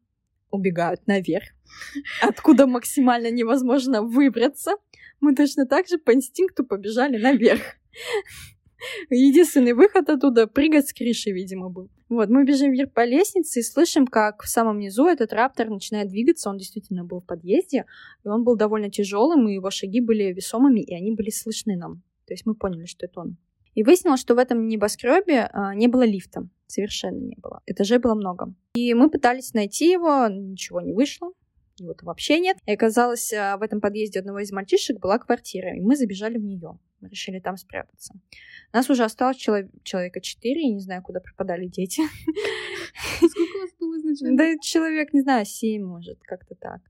убегают 0.52 1.06
наверх, 1.08 1.46
откуда 2.22 2.68
максимально 2.68 3.32
невозможно 3.32 4.02
выбраться. 4.02 4.72
Мы 5.20 5.36
точно 5.36 5.66
так 5.66 5.88
же 5.88 5.98
по 5.98 6.14
инстинкту 6.14 6.64
побежали 6.64 7.18
наверх. 7.18 7.62
Единственный 9.10 9.74
выход 9.74 10.10
оттуда— 10.10 10.48
прыгать 10.48 10.88
с 10.88 10.94
крыши, 10.94 11.32
видимо, 11.32 11.70
был. 11.70 11.90
Вот, 12.08 12.30
мы 12.30 12.46
бежим 12.46 12.72
вверх 12.72 12.94
по 12.94 13.06
лестнице 13.06 13.60
и 13.60 13.64
слышим, 13.64 14.08
как 14.08 14.42
в 14.42 14.48
самом 14.48 14.80
низу 14.80 15.06
этот 15.06 15.34
раптор 15.34 15.70
начинает 15.70 16.08
двигаться. 16.08 16.50
Он 16.50 16.58
действительно 16.58 17.04
был 17.04 17.20
в 17.20 17.26
подъезде, 17.26 17.86
и 18.24 18.28
он 18.28 18.44
был 18.44 18.56
довольно 18.56 18.90
тяжелым, 18.90 19.48
и 19.48 19.56
его 19.56 19.70
шаги 19.70 20.02
были 20.02 20.32
весомыми, 20.34 20.80
и 20.80 20.94
они 20.96 21.12
были 21.12 21.30
слышны 21.30 21.76
нам. 21.76 22.04
То 22.26 22.34
есть 22.34 22.46
мы 22.46 22.56
поняли, 22.56 22.86
что 22.86 23.06
это 23.06 23.20
он. 23.22 23.38
И 23.76 23.84
выяснилось, 23.84 24.20
что 24.20 24.36
в 24.36 24.38
этом 24.38 24.68
небоскребе 24.68 25.50
а, 25.52 25.74
не 25.76 25.88
было 25.88 26.04
лифта. 26.04 26.48
Совершенно 26.68 27.20
не 27.20 27.36
было. 27.38 27.62
Этажей 27.66 27.98
было 27.98 28.16
много. 28.16 28.54
И 28.76 28.94
мы 28.94 29.10
пытались 29.10 29.54
найти 29.54 29.92
его, 29.92 30.28
ничего 30.28 30.82
не 30.82 30.94
вышло. 30.94 31.32
Его 31.78 31.94
то 31.94 32.06
вообще 32.06 32.40
нет. 32.40 32.58
И 32.66 32.74
оказалось, 32.74 33.32
а, 33.34 33.58
в 33.58 33.62
этом 33.62 33.82
подъезде 33.82 34.20
одного 34.20 34.40
из 34.40 34.52
мальчишек 34.52 35.00
была 35.00 35.18
квартира, 35.18 35.76
и 35.76 35.82
мы 35.82 35.96
забежали 35.96 36.38
в 36.38 36.44
нее. 36.44 36.78
Мы 37.02 37.10
решили 37.10 37.40
там 37.40 37.56
спрятаться. 37.56 38.14
Нас 38.74 38.90
уже 38.90 39.04
осталось 39.04 39.38
челов... 39.38 39.66
человека 39.84 40.20
четыре, 40.20 40.68
я 40.68 40.74
не 40.74 40.82
знаю, 40.82 41.02
куда 41.02 41.22
пропадали 41.22 41.66
дети. 41.68 42.02
Сколько 43.16 43.58
у 43.58 43.62
вас 43.62 43.72
было 43.80 43.98
изначально? 43.98 44.38
Да, 44.38 44.58
человек, 44.62 45.14
не 45.14 45.22
знаю, 45.22 45.46
семь, 45.46 45.84
может, 45.84 46.20
как-то 46.24 46.56
так. 46.56 46.82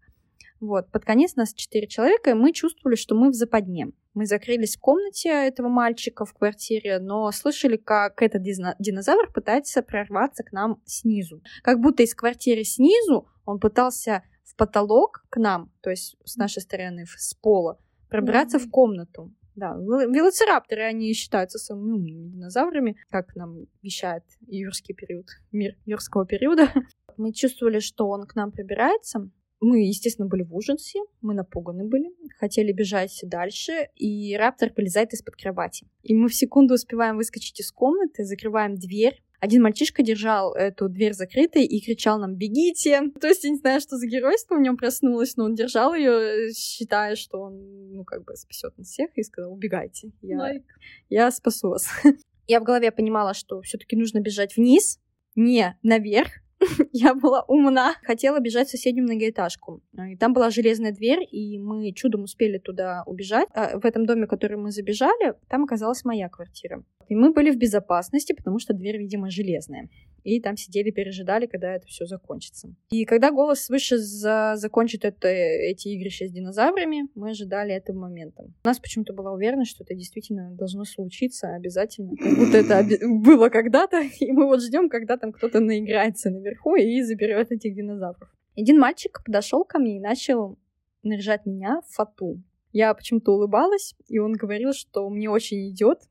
Вот, 0.59 0.91
под 0.91 1.05
конец 1.05 1.35
нас 1.35 1.53
четыре 1.53 1.87
человека, 1.87 2.31
и 2.31 2.33
мы 2.33 2.51
чувствовали, 2.51 2.95
что 2.95 3.15
мы 3.15 3.29
в 3.29 3.33
западне. 3.33 3.91
Мы 4.13 4.25
закрылись 4.25 4.75
в 4.75 4.79
комнате 4.81 5.29
этого 5.29 5.69
мальчика 5.69 6.25
в 6.25 6.33
квартире, 6.33 6.99
но 6.99 7.31
слышали, 7.31 7.77
как 7.77 8.21
этот 8.21 8.43
динозавр 8.43 9.31
пытается 9.31 9.81
прорваться 9.81 10.43
к 10.43 10.51
нам 10.51 10.81
снизу. 10.85 11.41
Как 11.63 11.79
будто 11.79 12.03
из 12.03 12.13
квартиры 12.13 12.63
снизу 12.63 13.29
он 13.45 13.59
пытался 13.59 14.23
в 14.43 14.55
потолок 14.57 15.23
к 15.29 15.37
нам, 15.37 15.71
то 15.81 15.89
есть 15.89 16.17
с 16.25 16.35
нашей 16.35 16.61
стороны, 16.61 17.05
с 17.05 17.33
пола, 17.35 17.79
пробраться 18.09 18.57
mm-hmm. 18.57 18.67
в 18.67 18.69
комнату. 18.71 19.33
Да, 19.55 19.75
велоцирапторы, 19.75 20.83
они 20.83 21.13
считаются 21.13 21.57
самыми 21.57 21.91
умными 21.91 22.29
динозаврами, 22.29 22.97
как 23.09 23.35
нам 23.35 23.65
вещает 23.81 24.23
юрский 24.47 24.95
период, 24.95 25.27
мир 25.51 25.75
юрского 25.85 26.25
периода. 26.25 26.69
Мы 27.17 27.33
чувствовали, 27.33 27.79
что 27.79 28.07
он 28.07 28.25
к 28.25 28.35
нам 28.35 28.51
пробирается. 28.51 29.29
Мы, 29.61 29.87
естественно, 29.87 30.27
были 30.27 30.43
в 30.43 30.55
ужасе, 30.55 30.99
мы 31.21 31.33
напуганы 31.33 31.85
были, 31.85 32.11
хотели 32.37 32.71
бежать 32.71 33.19
дальше, 33.23 33.89
и 33.95 34.35
раптор 34.37 34.71
вылезает 34.75 35.13
из-под 35.13 35.35
кровати. 35.35 35.85
И 36.01 36.15
мы 36.15 36.29
в 36.29 36.35
секунду 36.35 36.75
успеваем 36.75 37.17
выскочить 37.17 37.59
из 37.59 37.71
комнаты, 37.71 38.23
закрываем 38.23 38.75
дверь, 38.75 39.21
один 39.39 39.61
мальчишка 39.61 40.03
держал 40.03 40.53
эту 40.53 40.89
дверь 40.89 41.13
закрытой 41.13 41.63
и 41.63 41.81
кричал 41.81 42.19
нам 42.19 42.35
«бегите!». 42.35 43.03
То 43.21 43.27
есть 43.27 43.45
я 43.45 43.51
не 43.51 43.57
знаю, 43.57 43.79
что 43.79 43.95
за 43.95 44.05
геройство 44.05 44.55
в 44.55 44.59
нем 44.59 44.75
проснулось, 44.75 45.37
но 45.37 45.45
он 45.45 45.55
держал 45.55 45.93
ее, 45.93 46.51
считая, 46.53 47.15
что 47.15 47.39
он, 47.39 47.93
ну, 47.93 48.03
как 48.03 48.25
бы 48.25 48.35
спасет 48.35 48.77
нас 48.77 48.87
всех, 48.87 49.09
и 49.15 49.23
сказал 49.23 49.53
«убегайте, 49.53 50.11
я, 50.21 50.37
like. 50.37 50.65
я 51.07 51.31
спасу 51.31 51.69
вас». 51.69 51.87
Я 52.47 52.59
в 52.59 52.63
голове 52.63 52.91
понимала, 52.91 53.35
что 53.35 53.61
все-таки 53.61 53.95
нужно 53.95 54.21
бежать 54.21 54.57
вниз, 54.57 54.99
не 55.35 55.77
наверх, 55.83 56.31
я 56.91 57.13
была 57.13 57.43
умна. 57.47 57.95
Хотела 58.03 58.39
бежать 58.39 58.67
в 58.67 58.71
соседнюю 58.71 59.05
многоэтажку. 59.05 59.81
И 60.11 60.15
там 60.17 60.33
была 60.33 60.49
железная 60.49 60.91
дверь, 60.91 61.27
и 61.29 61.57
мы 61.59 61.91
чудом 61.93 62.23
успели 62.23 62.57
туда 62.57 63.03
убежать. 63.05 63.47
А 63.53 63.79
в 63.79 63.85
этом 63.85 64.05
доме, 64.05 64.27
который 64.27 64.57
мы 64.57 64.71
забежали, 64.71 65.35
там 65.49 65.63
оказалась 65.63 66.03
моя 66.05 66.29
квартира. 66.29 66.83
И 67.07 67.15
мы 67.15 67.33
были 67.33 67.51
в 67.51 67.57
безопасности, 67.57 68.33
потому 68.33 68.59
что 68.59 68.73
дверь, 68.73 68.97
видимо, 68.97 69.29
железная. 69.29 69.89
И 70.23 70.39
там 70.41 70.57
сидели, 70.57 70.91
пережидали, 70.91 71.45
когда 71.45 71.75
это 71.75 71.87
все 71.87 72.05
закончится. 72.05 72.73
И 72.89 73.05
когда 73.05 73.31
голос 73.31 73.61
свыше 73.61 73.97
за... 73.97 74.53
закончит 74.55 75.05
это, 75.05 75.27
эти 75.27 75.87
игрища 75.89 76.27
с 76.27 76.31
динозаврами, 76.31 77.07
мы 77.15 77.31
ожидали 77.31 77.73
этого 77.73 77.97
момента. 77.97 78.43
У 78.43 78.67
нас 78.67 78.79
почему-то 78.79 79.13
была 79.13 79.31
уверенность, 79.31 79.71
что 79.71 79.83
это 79.83 79.95
действительно 79.95 80.51
должно 80.51 80.83
случиться 80.83 81.55
обязательно. 81.55 82.09
Будто 82.09 82.57
это 82.57 82.85
было 83.07 83.49
когда-то, 83.49 84.01
и 84.19 84.31
мы 84.31 84.45
вот 84.45 84.61
ждем, 84.61 84.89
когда 84.89 85.17
там 85.17 85.31
кто-то 85.31 85.59
наиграется 85.59 86.29
наверх 86.29 86.49
наверху 86.49 86.75
и 86.75 87.01
заберет 87.01 87.51
этих 87.51 87.75
динозавров. 87.75 88.29
Один 88.57 88.79
мальчик 88.79 89.21
подошел 89.23 89.63
ко 89.63 89.79
мне 89.79 89.97
и 89.97 89.99
начал 89.99 90.57
наряжать 91.03 91.45
меня 91.45 91.81
в 91.81 91.93
фату. 91.93 92.41
Я 92.71 92.93
почему-то 92.93 93.33
улыбалась, 93.33 93.95
и 94.07 94.19
он 94.19 94.33
говорил, 94.33 94.73
что 94.73 95.09
мне 95.09 95.29
очень 95.29 95.69
идет 95.69 96.01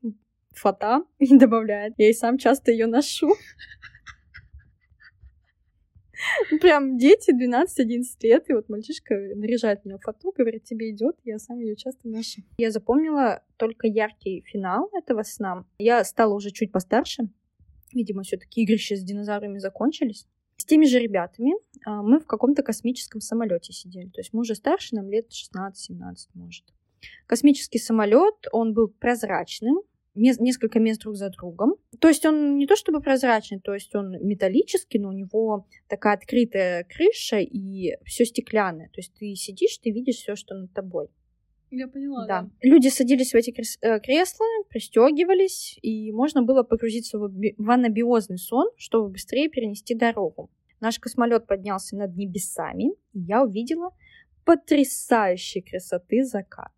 фата, 0.53 1.03
и 1.19 1.37
добавляет. 1.37 1.93
Я 1.97 2.09
и 2.09 2.13
сам 2.13 2.37
часто 2.37 2.71
ее 2.71 2.87
ношу. 2.87 3.35
Прям 6.61 6.97
дети 6.97 7.31
12-11 7.31 8.03
лет, 8.21 8.49
и 8.49 8.53
вот 8.53 8.69
мальчишка 8.69 9.15
наряжает 9.35 9.85
меня 9.85 9.97
в 9.97 10.01
фату, 10.01 10.33
говорит, 10.37 10.63
тебе 10.63 10.91
идет, 10.91 11.15
я 11.23 11.39
сам 11.39 11.59
ее 11.59 11.75
часто 11.75 12.07
ношу. 12.07 12.41
Я 12.57 12.71
запомнила 12.71 13.43
только 13.57 13.87
яркий 13.87 14.43
финал 14.45 14.89
этого 14.93 15.23
сна. 15.23 15.65
Я 15.79 16.03
стала 16.03 16.33
уже 16.33 16.51
чуть 16.51 16.71
постарше, 16.71 17.29
Видимо, 17.93 18.23
все-таки 18.23 18.61
игрища 18.61 18.95
с 18.95 19.03
динозаврами 19.03 19.57
закончились. 19.57 20.27
С 20.57 20.65
теми 20.65 20.85
же 20.85 20.99
ребятами 20.99 21.53
а, 21.85 22.03
мы 22.03 22.19
в 22.19 22.25
каком-то 22.25 22.63
космическом 22.63 23.21
самолете 23.21 23.73
сидели. 23.73 24.09
То 24.09 24.19
есть 24.19 24.33
мы 24.33 24.41
уже 24.41 24.55
старше, 24.55 24.95
нам 24.95 25.09
лет 25.09 25.29
16-17 25.29 26.15
может. 26.33 26.65
Космический 27.25 27.79
самолет, 27.79 28.35
он 28.51 28.73
был 28.73 28.89
прозрачным, 28.89 29.81
несколько 30.15 30.79
мест 30.79 31.01
друг 31.01 31.15
за 31.15 31.29
другом. 31.29 31.75
То 31.99 32.07
есть 32.07 32.25
он 32.25 32.57
не 32.57 32.67
то 32.67 32.75
чтобы 32.75 33.01
прозрачный, 33.01 33.59
то 33.59 33.73
есть 33.73 33.93
он 33.95 34.11
металлический, 34.21 34.99
но 34.99 35.09
у 35.09 35.13
него 35.13 35.67
такая 35.87 36.15
открытая 36.15 36.83
крыша 36.83 37.39
и 37.39 37.95
все 38.05 38.25
стеклянное. 38.25 38.87
То 38.87 38.99
есть 38.99 39.13
ты 39.13 39.33
сидишь, 39.35 39.77
ты 39.77 39.91
видишь 39.91 40.15
все, 40.15 40.35
что 40.35 40.55
над 40.55 40.73
тобой. 40.73 41.07
Я 41.71 41.87
поняла. 41.87 42.25
Да. 42.25 42.41
да. 42.41 42.49
Люди 42.61 42.87
садились 42.87 43.31
в 43.31 43.35
эти 43.35 43.51
э, 43.51 43.99
кресла, 43.99 44.45
пристегивались, 44.69 45.77
и 45.81 46.11
можно 46.11 46.41
было 46.41 46.63
погрузиться 46.63 47.19
в 47.19 47.69
анабиозный 47.69 48.39
сон, 48.39 48.69
чтобы 48.75 49.09
быстрее 49.09 49.49
перенести 49.49 49.93
дорогу. 49.93 50.49
Наш 50.81 50.97
космолет 50.97 51.45
поднялся 51.45 51.95
над 51.95 52.15
небесами, 52.15 52.93
и 53.13 53.19
я 53.19 53.43
увидела 53.43 53.91
потрясающей 54.45 55.61
красоты 55.61 56.23
закат. 56.23 56.71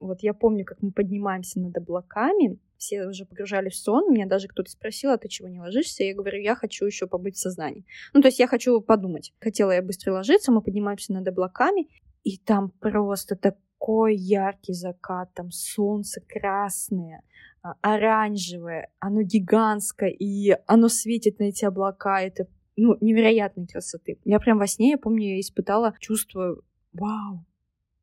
Вот 0.00 0.22
я 0.22 0.34
помню, 0.34 0.64
как 0.64 0.82
мы 0.82 0.92
поднимаемся 0.92 1.60
над 1.60 1.76
облаками, 1.76 2.58
все 2.78 3.06
уже 3.06 3.24
погружали 3.24 3.68
в 3.68 3.76
сон. 3.76 4.12
Меня 4.12 4.26
даже 4.26 4.48
кто-то 4.48 4.70
спросил, 4.70 5.10
а 5.10 5.18
ты 5.18 5.28
чего 5.28 5.48
не 5.48 5.60
ложишься? 5.60 6.04
Я 6.04 6.14
говорю, 6.14 6.40
я 6.40 6.54
хочу 6.54 6.86
еще 6.86 7.06
побыть 7.06 7.36
в 7.36 7.40
сознании. 7.40 7.86
Ну, 8.12 8.20
то 8.20 8.28
есть 8.28 8.38
я 8.38 8.46
хочу 8.46 8.80
подумать. 8.80 9.32
Хотела 9.40 9.72
я 9.72 9.82
быстро 9.82 10.12
ложиться, 10.12 10.52
мы 10.52 10.62
поднимаемся 10.62 11.12
над 11.12 11.26
облаками, 11.28 11.88
и 12.24 12.38
там 12.38 12.70
просто 12.70 13.36
такой 13.36 14.16
яркий 14.16 14.72
закат, 14.72 15.32
там 15.34 15.50
солнце 15.50 16.20
красное, 16.20 17.22
а, 17.62 17.74
оранжевое, 17.82 18.90
оно 18.98 19.22
гигантское, 19.22 20.10
и 20.10 20.56
оно 20.66 20.88
светит 20.88 21.38
на 21.38 21.44
эти 21.44 21.64
облака, 21.64 22.20
это 22.20 22.46
ну, 22.76 22.96
невероятной 23.00 23.66
красоты. 23.66 24.18
Я 24.24 24.38
прям 24.38 24.58
во 24.58 24.66
сне, 24.66 24.90
я 24.90 24.98
помню, 24.98 25.34
я 25.34 25.40
испытала 25.40 25.94
чувство, 25.98 26.60
вау, 26.92 27.44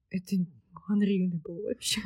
это 0.10 0.36
unreal 0.90 1.32
было 1.44 1.68
вообще. 1.68 2.02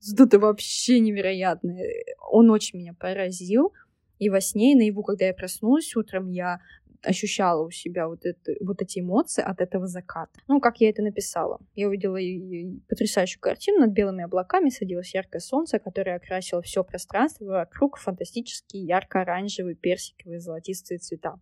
Что-то 0.00 0.38
вообще 0.38 1.00
невероятное. 1.00 2.04
Он 2.30 2.50
очень 2.50 2.78
меня 2.78 2.94
поразил. 2.94 3.72
И 4.18 4.30
во 4.30 4.40
сне, 4.40 4.72
и 4.72 4.74
наяву, 4.74 5.02
когда 5.02 5.26
я 5.26 5.34
проснулась 5.34 5.94
утром, 5.94 6.30
я 6.30 6.60
ощущала 7.02 7.66
у 7.66 7.70
себя 7.70 8.08
вот, 8.08 8.24
это, 8.24 8.52
вот 8.60 8.82
эти 8.82 9.00
эмоции 9.00 9.42
от 9.42 9.60
этого 9.60 9.86
заката. 9.86 10.40
Ну, 10.48 10.60
как 10.60 10.80
я 10.80 10.90
это 10.90 11.02
написала. 11.02 11.60
Я 11.74 11.88
увидела 11.88 12.18
потрясающую 12.88 13.40
картину. 13.40 13.80
Над 13.80 13.90
белыми 13.90 14.24
облаками 14.24 14.70
садилось 14.70 15.14
яркое 15.14 15.40
солнце, 15.40 15.78
которое 15.78 16.16
окрасило 16.16 16.62
все 16.62 16.84
пространство 16.84 17.44
вокруг 17.44 17.96
фантастические 17.98 18.84
ярко-оранжевые, 18.84 19.74
персиковые, 19.74 20.40
золотистые 20.40 20.98
цвета. 20.98 21.38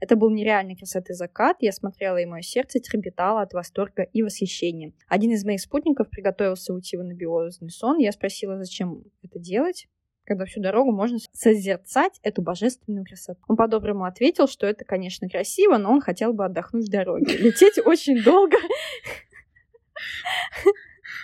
Это 0.00 0.16
был 0.16 0.30
нереальной 0.30 0.76
красоты 0.76 1.14
закат. 1.14 1.56
Я 1.60 1.72
смотрела, 1.72 2.18
и 2.18 2.26
мое 2.26 2.42
сердце 2.42 2.80
трепетало 2.80 3.42
от 3.42 3.52
восторга 3.52 4.02
и 4.02 4.22
восхищения. 4.22 4.92
Один 5.08 5.32
из 5.32 5.44
моих 5.44 5.60
спутников 5.60 6.10
приготовился 6.10 6.72
уйти 6.72 6.96
в 6.96 7.00
анабиозный 7.00 7.70
сон. 7.70 7.98
Я 7.98 8.12
спросила, 8.12 8.58
зачем 8.58 9.04
это 9.22 9.38
делать 9.38 9.88
когда 10.26 10.44
всю 10.44 10.60
дорогу 10.60 10.92
можно 10.92 11.18
созерцать 11.32 12.18
эту 12.22 12.42
божественную 12.42 13.04
красоту. 13.06 13.40
Он 13.48 13.56
по-доброму 13.56 14.04
ответил, 14.04 14.48
что 14.48 14.66
это, 14.66 14.84
конечно, 14.84 15.28
красиво, 15.28 15.78
но 15.78 15.92
он 15.92 16.00
хотел 16.00 16.32
бы 16.32 16.44
отдохнуть 16.44 16.88
в 16.88 16.90
дороге. 16.90 17.36
Лететь 17.38 17.78
очень 17.84 18.22
долго. 18.22 18.56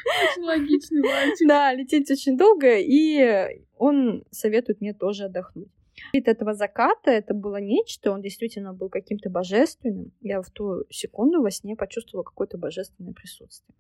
Очень 0.05 0.43
логичный 0.45 1.03
мальчик. 1.03 1.49
Да, 1.49 1.73
лететь 1.75 2.11
очень 2.11 2.37
долго, 2.37 2.77
и 2.79 3.49
он 3.77 4.25
советует 4.31 4.81
мне 4.81 4.95
тоже 4.95 5.25
отдохнуть. 5.25 5.69
Вид 6.13 6.29
этого 6.29 6.55
заката, 6.55 7.11
это 7.11 7.35
было 7.35 7.61
нечто, 7.61 8.13
он 8.13 8.23
действительно 8.23 8.73
был 8.73 8.89
каким-то 8.89 9.31
божественным. 9.31 10.13
Я 10.21 10.43
в 10.43 10.51
ту 10.51 10.85
секунду 10.91 11.43
во 11.43 11.51
сне 11.51 11.77
почувствовала 11.77 12.25
какое-то 12.25 12.59
божественное 12.59 13.13
присутствие. 13.13 13.77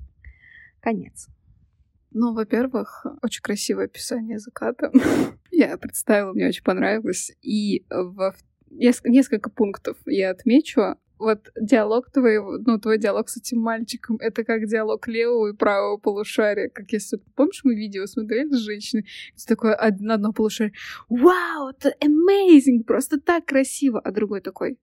Конец. 0.80 1.28
Ну, 2.14 2.34
во-первых, 2.34 3.06
очень 3.22 3.42
красивое 3.42 3.86
описание 3.86 4.38
заката. 4.38 4.90
я 5.50 5.76
представила, 5.78 6.32
мне 6.32 6.48
очень 6.48 6.64
понравилось. 6.64 7.32
И 7.42 7.84
в 7.90 8.34
несколько 8.70 9.50
пунктов 9.50 9.96
я 10.06 10.30
отмечу. 10.30 10.96
Вот 11.18 11.52
диалог 11.54 12.10
твоего, 12.10 12.58
ну, 12.58 12.80
твой 12.80 12.98
диалог 12.98 13.28
с 13.28 13.36
этим 13.36 13.60
мальчиком, 13.60 14.16
это 14.18 14.42
как 14.42 14.66
диалог 14.66 15.06
левого 15.06 15.52
и 15.52 15.56
правого 15.56 15.96
полушария. 15.96 16.68
Как 16.68 16.90
если, 16.90 17.20
помнишь, 17.36 17.60
мы 17.62 17.76
видео 17.76 18.06
смотрели 18.06 18.50
с 18.50 18.58
женщиной, 18.58 19.06
это 19.36 19.46
такое 19.46 19.74
одно, 19.74 20.14
одно 20.14 20.32
полушарие, 20.32 20.74
вау, 21.08 21.68
это 21.68 21.94
amazing, 22.00 22.82
просто 22.84 23.20
так 23.20 23.44
красиво, 23.44 24.00
а 24.00 24.10
другой 24.10 24.40
такой, 24.40 24.78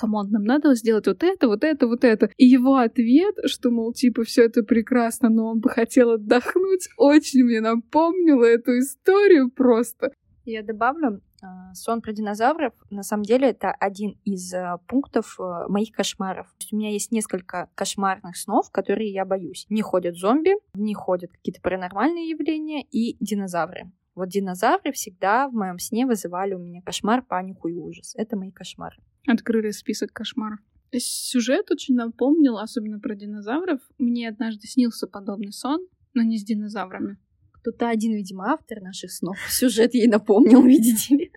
come 0.00 0.17
on, 0.17 0.30
нам 0.30 0.44
надо 0.44 0.74
сделать 0.74 1.06
вот 1.06 1.22
это, 1.22 1.46
вот 1.46 1.62
это, 1.62 1.86
вот 1.86 2.04
это. 2.04 2.30
И 2.38 2.46
его 2.46 2.76
ответ, 2.76 3.36
что, 3.44 3.70
мол, 3.70 3.92
типа, 3.92 4.24
все 4.24 4.44
это 4.44 4.62
прекрасно, 4.62 5.28
но 5.28 5.48
он 5.48 5.60
бы 5.60 5.68
хотел 5.68 6.12
отдохнуть, 6.12 6.88
очень 6.96 7.44
мне 7.44 7.60
напомнило 7.60 8.44
эту 8.44 8.78
историю 8.78 9.50
просто. 9.50 10.12
Я 10.46 10.62
добавлю, 10.62 11.20
а, 11.42 11.74
сон 11.74 12.00
про 12.00 12.12
динозавров, 12.12 12.72
на 12.88 13.02
самом 13.02 13.24
деле, 13.24 13.50
это 13.50 13.70
один 13.72 14.18
из 14.24 14.52
а, 14.54 14.78
пунктов 14.86 15.38
а, 15.38 15.68
моих 15.68 15.92
кошмаров. 15.92 16.46
У 16.72 16.76
меня 16.76 16.90
есть 16.90 17.12
несколько 17.12 17.68
кошмарных 17.74 18.36
снов, 18.36 18.70
которые 18.70 19.12
я 19.12 19.26
боюсь. 19.26 19.66
Не 19.68 19.82
ходят 19.82 20.16
зомби, 20.16 20.54
не 20.74 20.94
ходят 20.94 21.30
какие-то 21.30 21.60
паранормальные 21.60 22.30
явления 22.30 22.82
и 22.82 23.16
динозавры. 23.22 23.92
Вот 24.14 24.28
динозавры 24.28 24.92
всегда 24.92 25.48
в 25.48 25.52
моем 25.52 25.78
сне 25.78 26.06
вызывали 26.06 26.54
у 26.54 26.58
меня 26.58 26.82
кошмар, 26.82 27.22
панику 27.22 27.68
и 27.68 27.76
ужас. 27.76 28.14
Это 28.16 28.36
мои 28.36 28.50
кошмары. 28.50 28.96
Открыли 29.26 29.70
список 29.70 30.12
кошмаров. 30.12 30.58
Сюжет 30.92 31.70
очень 31.70 31.94
напомнил, 31.94 32.58
особенно 32.58 32.98
про 32.98 33.14
динозавров. 33.14 33.80
Мне 33.98 34.28
однажды 34.28 34.66
снился 34.66 35.06
подобный 35.06 35.52
сон, 35.52 35.86
но 36.14 36.22
не 36.22 36.38
с 36.38 36.44
динозаврами. 36.44 37.16
Кто-то 37.52 37.88
один, 37.88 38.14
видимо, 38.14 38.52
автор 38.52 38.80
наших 38.80 39.12
снов. 39.12 39.36
Сюжет 39.48 39.94
ей 39.94 40.08
напомнил, 40.08 40.62
видите 40.62 41.16
ли. 41.16 41.32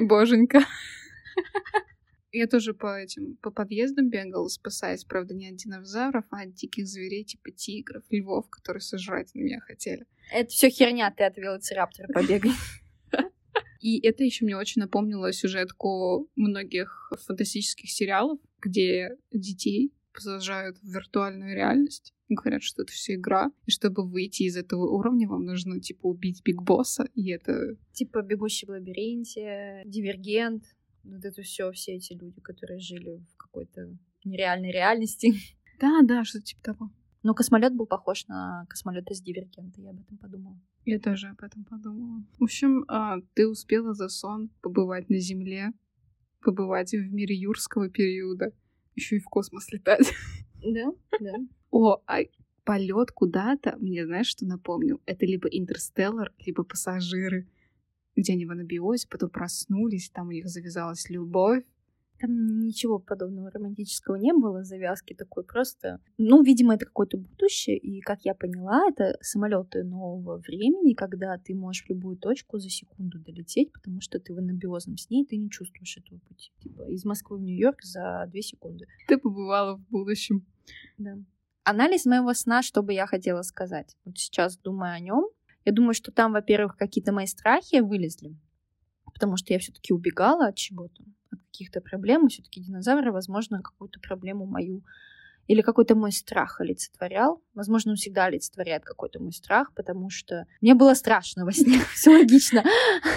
Боженька. 0.00 0.60
Я 2.30 2.46
тоже 2.46 2.74
по 2.74 2.98
этим, 2.98 3.36
по 3.36 3.50
подъездам 3.50 4.10
бегала, 4.10 4.48
спасаясь, 4.48 5.04
правда, 5.04 5.34
не 5.34 5.48
от 5.48 5.56
динозавров, 5.56 6.26
а 6.30 6.42
от 6.42 6.52
диких 6.52 6.86
зверей, 6.86 7.24
типа 7.24 7.50
тигров, 7.50 8.04
львов, 8.10 8.50
которые 8.50 8.82
сожрать 8.82 9.34
на 9.34 9.40
меня 9.40 9.60
хотели. 9.60 10.04
Это 10.30 10.50
все 10.50 10.68
херня, 10.68 11.10
ты 11.10 11.24
от 11.24 11.38
велоцираптора 11.38 12.12
побегай. 12.12 12.52
И 13.80 14.00
это 14.06 14.24
еще 14.24 14.44
мне 14.44 14.56
очень 14.56 14.80
напомнило 14.80 15.32
сюжетку 15.32 16.28
многих 16.36 17.12
фантастических 17.26 17.90
сериалов, 17.90 18.38
где 18.60 19.16
детей 19.32 19.92
посажают 20.12 20.78
в 20.78 20.92
виртуальную 20.92 21.54
реальность. 21.54 22.12
Говорят, 22.28 22.62
что 22.62 22.82
это 22.82 22.92
все 22.92 23.14
игра, 23.14 23.50
и 23.66 23.70
чтобы 23.70 24.06
выйти 24.06 24.42
из 24.42 24.56
этого 24.56 24.90
уровня, 24.90 25.28
вам 25.28 25.44
нужно, 25.44 25.80
типа, 25.80 26.06
убить 26.06 26.42
Биг 26.44 26.60
Босса, 26.62 27.08
и 27.14 27.30
это... 27.30 27.76
Типа 27.92 28.20
«Бегущий 28.20 28.66
в 28.66 28.70
лабиринте», 28.70 29.82
«Дивергент», 29.86 30.64
вот 31.04 31.24
это 31.24 31.40
все, 31.42 31.70
все 31.72 31.94
эти 31.94 32.12
люди, 32.12 32.40
которые 32.40 32.80
жили 32.80 33.24
в 33.32 33.36
какой-то 33.36 33.96
нереальной 34.24 34.72
реальности. 34.72 35.32
Да, 35.80 36.00
да, 36.02 36.24
что-то 36.24 36.44
типа 36.44 36.62
того. 36.62 36.90
Но 37.22 37.34
космолет 37.34 37.74
был 37.74 37.86
похож 37.86 38.26
на 38.28 38.66
космолет 38.68 39.10
из 39.10 39.20
Дивергента, 39.20 39.80
я 39.80 39.90
об 39.90 40.00
этом 40.00 40.18
подумала. 40.18 40.58
Я 40.84 40.98
тоже 41.00 41.28
об 41.28 41.42
этом 41.42 41.64
подумала. 41.64 42.24
В 42.38 42.44
общем, 42.44 42.84
а, 42.88 43.18
ты 43.34 43.48
успела 43.48 43.92
за 43.92 44.08
сон 44.08 44.50
побывать 44.62 45.10
на 45.10 45.18
Земле, 45.18 45.72
побывать 46.40 46.92
в 46.92 47.12
мире 47.12 47.34
юрского 47.34 47.90
периода, 47.90 48.52
еще 48.94 49.16
и 49.16 49.20
в 49.20 49.24
космос 49.24 49.70
летать. 49.72 50.12
Да, 50.60 50.92
да. 51.20 51.34
О, 51.70 52.02
а 52.06 52.18
полет 52.64 53.12
куда-то, 53.12 53.76
мне 53.78 54.04
знаешь, 54.04 54.26
что 54.26 54.44
напомнил? 54.44 55.00
Это 55.06 55.24
либо 55.24 55.48
интерстеллар, 55.48 56.32
либо 56.38 56.64
пассажиры, 56.64 57.48
где 58.16 58.32
они 58.32 58.44
в 58.44 58.50
анабиозе, 58.50 59.06
потом 59.08 59.30
проснулись, 59.30 60.10
там 60.10 60.28
у 60.28 60.32
них 60.32 60.48
завязалась 60.48 61.08
любовь, 61.08 61.64
там 62.18 62.60
ничего 62.60 62.98
подобного 62.98 63.50
романтического 63.50 64.16
не 64.16 64.32
было, 64.32 64.64
завязки 64.64 65.14
такой 65.14 65.44
просто. 65.44 66.00
Ну, 66.18 66.42
видимо, 66.42 66.74
это 66.74 66.86
какое-то 66.86 67.16
будущее, 67.18 67.76
и, 67.76 68.00
как 68.00 68.24
я 68.24 68.34
поняла, 68.34 68.88
это 68.88 69.16
самолеты 69.20 69.84
нового 69.84 70.38
времени, 70.38 70.94
когда 70.94 71.36
ты 71.38 71.54
можешь 71.54 71.84
в 71.84 71.88
любую 71.88 72.16
точку 72.16 72.58
за 72.58 72.70
секунду 72.70 73.18
долететь, 73.18 73.72
потому 73.72 74.00
что 74.00 74.18
ты 74.18 74.34
в 74.34 74.38
анабиозном 74.38 74.96
сне, 74.96 75.22
и 75.22 75.26
ты 75.26 75.36
не 75.36 75.50
чувствуешь 75.50 75.96
этого 75.96 76.18
пути. 76.20 76.52
Типа 76.60 76.82
из 76.90 77.04
Москвы 77.04 77.38
в 77.38 77.42
Нью-Йорк 77.42 77.82
за 77.82 78.26
две 78.28 78.42
секунды. 78.42 78.86
Ты 79.06 79.18
побывала 79.18 79.76
в 79.76 79.88
будущем. 79.88 80.46
Да. 80.98 81.18
Анализ 81.64 82.06
моего 82.06 82.32
сна, 82.34 82.62
что 82.62 82.82
бы 82.82 82.94
я 82.94 83.06
хотела 83.06 83.42
сказать. 83.42 83.96
Вот 84.04 84.18
сейчас, 84.18 84.56
думая 84.56 84.94
о 84.94 85.00
нем, 85.00 85.28
я 85.64 85.72
думаю, 85.72 85.92
что 85.92 86.12
там, 86.12 86.32
во-первых, 86.32 86.76
какие-то 86.76 87.12
мои 87.12 87.26
страхи 87.26 87.80
вылезли, 87.80 88.34
потому 89.12 89.36
что 89.36 89.52
я 89.52 89.58
все-таки 89.58 89.92
убегала 89.92 90.46
от 90.46 90.56
чего-то 90.56 91.02
от 91.02 91.17
каких-то 91.50 91.80
проблем, 91.80 92.28
все-таки 92.28 92.60
динозавры, 92.60 93.12
возможно, 93.12 93.62
какую-то 93.62 94.00
проблему 94.00 94.46
мою 94.46 94.82
или 95.48 95.62
какой-то 95.62 95.96
мой 95.96 96.12
страх 96.12 96.60
олицетворял. 96.60 97.42
Возможно, 97.54 97.92
он 97.92 97.96
всегда 97.96 98.26
олицетворяет 98.26 98.84
какой-то 98.84 99.20
мой 99.20 99.32
страх, 99.32 99.72
потому 99.74 100.10
что 100.10 100.46
мне 100.60 100.74
было 100.74 100.94
страшно 100.94 101.44
во 101.44 101.52
сне, 101.52 101.80
все 101.94 102.10
логично. 102.10 102.62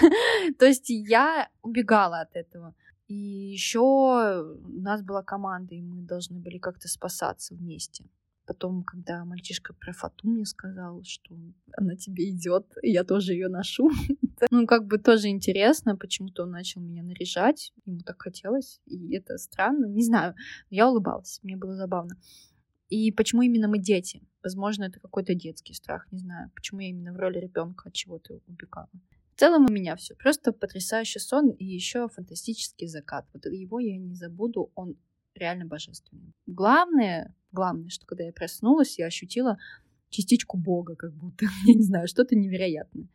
То 0.60 0.66
есть 0.66 0.90
я 0.90 1.50
убегала 1.62 2.22
от 2.22 2.36
этого. 2.36 2.74
И 3.08 3.14
еще 3.14 3.80
у 3.80 4.82
нас 4.82 5.04
была 5.04 5.22
команда, 5.22 5.76
и 5.76 5.82
мы 5.82 6.04
должны 6.04 6.40
были 6.40 6.58
как-то 6.58 6.88
спасаться 6.88 7.54
вместе. 7.54 8.06
Потом, 8.46 8.84
когда 8.84 9.26
мальчишка 9.26 9.74
про 9.74 9.92
фату 9.92 10.28
мне 10.28 10.46
сказал, 10.46 11.04
что 11.04 11.36
она 11.78 11.96
тебе 11.96 12.30
идет, 12.30 12.66
я 12.82 13.04
тоже 13.04 13.34
ее 13.34 13.50
ношу. 13.50 13.92
ну, 14.52 14.66
как 14.66 14.88
бы 14.88 14.98
тоже 14.98 15.28
интересно, 15.28 15.96
почему-то 15.96 16.44
он 16.44 16.52
начал 16.52 16.82
меня 16.82 17.04
наряжать, 17.04 17.74
ему 17.86 18.00
так 18.00 18.22
хотелось, 18.22 18.80
и 18.86 19.16
это 19.16 19.38
странно, 19.38 19.86
не 19.86 20.04
знаю. 20.04 20.36
Я 20.70 20.90
улыбалась, 20.90 21.40
мне 21.44 21.58
было 21.58 21.76
забавно. 21.76 22.18
И 22.90 23.12
почему 23.12 23.42
именно 23.42 23.68
мы 23.68 23.80
дети? 23.80 24.22
Возможно, 24.44 24.84
это 24.84 25.00
какой-то 25.00 25.34
детский 25.34 25.74
страх, 25.74 26.12
не 26.12 26.20
знаю. 26.20 26.52
Почему 26.56 26.82
я 26.82 26.90
именно 26.90 27.14
в 27.14 27.18
роли 27.18 27.40
ребенка 27.40 27.90
от 27.90 27.94
чего-то 27.94 28.42
убегала. 28.48 28.90
В 29.36 29.40
целом 29.40 29.66
у 29.70 29.72
меня 29.72 29.96
все. 29.96 30.14
Просто 30.16 30.52
потрясающий 30.52 31.20
сон 31.20 31.50
и 31.52 31.64
еще 31.64 32.10
фантастический 32.10 32.88
закат. 32.88 33.26
Вот 33.34 33.46
его 33.46 33.80
я 33.80 33.98
не 33.98 34.14
забуду, 34.14 34.72
он 34.76 34.98
реально 35.36 35.66
божественный. 35.66 36.34
Главное, 36.48 37.34
главное, 37.52 37.90
что 37.90 38.06
когда 38.06 38.26
я 38.26 38.34
проснулась, 38.34 39.00
я 39.00 39.06
ощутила 39.06 39.58
частичку 40.10 40.58
Бога, 40.58 40.96
как 40.96 41.14
будто. 41.14 41.46
Я 41.66 41.74
не 41.74 41.84
знаю, 41.84 42.08
что-то 42.08 42.36
невероятное. 42.36 43.08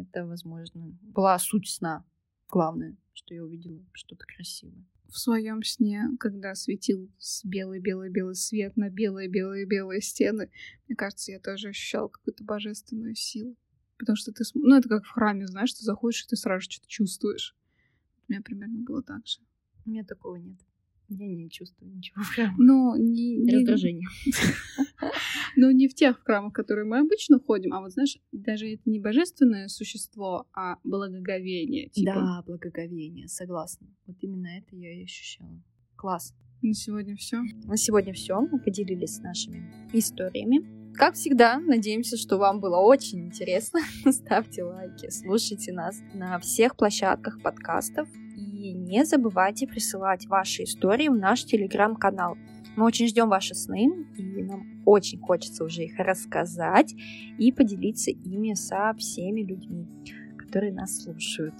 Это, 0.00 0.26
возможно, 0.26 0.96
была 1.02 1.38
суть 1.38 1.68
сна. 1.68 2.04
Главное, 2.48 2.96
что 3.12 3.34
я 3.34 3.44
увидела 3.44 3.84
что-то 3.92 4.24
красивое. 4.26 4.84
В 5.08 5.18
своем 5.18 5.62
сне, 5.62 6.04
когда 6.18 6.54
светил 6.54 7.10
белый-белый-белый 7.44 8.34
свет 8.34 8.76
на 8.76 8.90
белые-белые-белые 8.90 10.00
стены, 10.00 10.50
мне 10.86 10.96
кажется, 10.96 11.32
я 11.32 11.40
тоже 11.40 11.68
ощущала 11.68 12.08
какую-то 12.08 12.44
божественную 12.44 13.14
силу. 13.14 13.56
Потому 13.98 14.16
что 14.16 14.32
ты... 14.32 14.44
Ну, 14.54 14.76
это 14.76 14.88
как 14.88 15.04
в 15.04 15.10
храме, 15.10 15.46
знаешь, 15.46 15.74
ты 15.74 15.84
заходишь, 15.84 16.24
и 16.24 16.28
ты 16.28 16.36
сразу 16.36 16.62
что-то 16.62 16.88
чувствуешь. 16.88 17.56
У 18.28 18.32
меня 18.32 18.40
примерно 18.40 18.78
было 18.78 19.02
так 19.02 19.26
же. 19.26 19.40
У 19.84 19.90
меня 19.90 20.04
такого 20.04 20.36
нет. 20.36 20.58
Я 21.10 21.26
не 21.26 21.50
чувствую 21.50 21.92
ничего 21.92 22.22
в 22.22 22.28
храме. 22.28 22.54
Но 22.58 22.96
не... 22.96 23.36
не... 23.36 23.56
Раздражение. 23.56 24.08
Но 25.56 25.72
не 25.72 25.88
в 25.88 25.94
тех 25.94 26.22
храмах, 26.22 26.52
в 26.52 26.54
которые 26.54 26.86
мы 26.86 26.98
обычно 27.00 27.40
ходим, 27.40 27.72
а 27.72 27.80
вот, 27.80 27.92
знаешь, 27.92 28.16
даже 28.32 28.68
это 28.68 28.88
не 28.88 29.00
божественное 29.00 29.68
существо, 29.68 30.46
а 30.54 30.76
благоговение. 30.84 31.88
Типа. 31.88 32.14
Да, 32.14 32.44
благоговение, 32.46 33.26
согласна. 33.28 33.88
Вот 34.06 34.16
именно 34.20 34.46
это 34.46 34.76
я 34.76 35.00
и 35.00 35.04
ощущала. 35.04 35.62
Класс. 35.96 36.34
На 36.62 36.74
сегодня 36.74 37.16
все. 37.16 37.42
На 37.64 37.76
сегодня 37.76 38.12
все. 38.12 38.40
Мы 38.40 38.60
поделились 38.60 39.18
нашими 39.18 39.72
историями. 39.92 40.94
Как 40.94 41.14
всегда, 41.14 41.58
надеемся, 41.58 42.16
что 42.16 42.36
вам 42.36 42.60
было 42.60 42.76
очень 42.76 43.26
интересно. 43.26 43.80
Ставьте 44.10 44.64
лайки, 44.64 45.08
слушайте 45.10 45.72
нас 45.72 46.00
на 46.14 46.38
всех 46.38 46.76
площадках 46.76 47.40
подкастов. 47.42 48.08
И 48.70 48.72
не 48.72 49.04
забывайте 49.04 49.66
присылать 49.66 50.26
ваши 50.28 50.62
истории 50.62 51.08
в 51.08 51.16
наш 51.16 51.44
телеграм-канал. 51.44 52.36
Мы 52.76 52.86
очень 52.86 53.08
ждем 53.08 53.28
ваши 53.28 53.56
сны, 53.56 53.90
и 54.16 54.42
нам 54.44 54.80
очень 54.86 55.18
хочется 55.18 55.64
уже 55.64 55.82
их 55.82 55.98
рассказать 55.98 56.94
и 57.36 57.50
поделиться 57.50 58.12
ими 58.12 58.54
со 58.54 58.94
всеми 58.96 59.40
людьми, 59.40 59.88
которые 60.38 60.72
нас 60.72 61.02
слушают, 61.02 61.54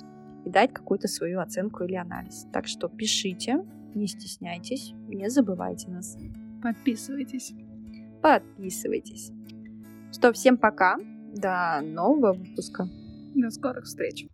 и 0.47 0.51
дать 0.51 0.73
какую-то 0.73 1.09
свою 1.09 1.41
оценку 1.41 1.83
или 1.83 1.97
анализ. 1.97 2.47
Так 2.53 2.69
что 2.69 2.89
пишите, 2.89 3.67
не 3.97 4.07
стесняйтесь, 4.07 4.93
не 5.09 5.29
забывайте 5.31 5.91
нас. 5.91 6.17
Подписывайтесь. 6.63 7.53
Подписывайтесь. 8.23 9.33
Что, 10.13 10.33
всем 10.33 10.57
пока. 10.57 10.97
До 11.35 11.81
нового 11.83 12.35
выпуска. 12.35 12.89
До 13.35 13.51
скорых 13.51 13.87
встреч. 13.87 14.29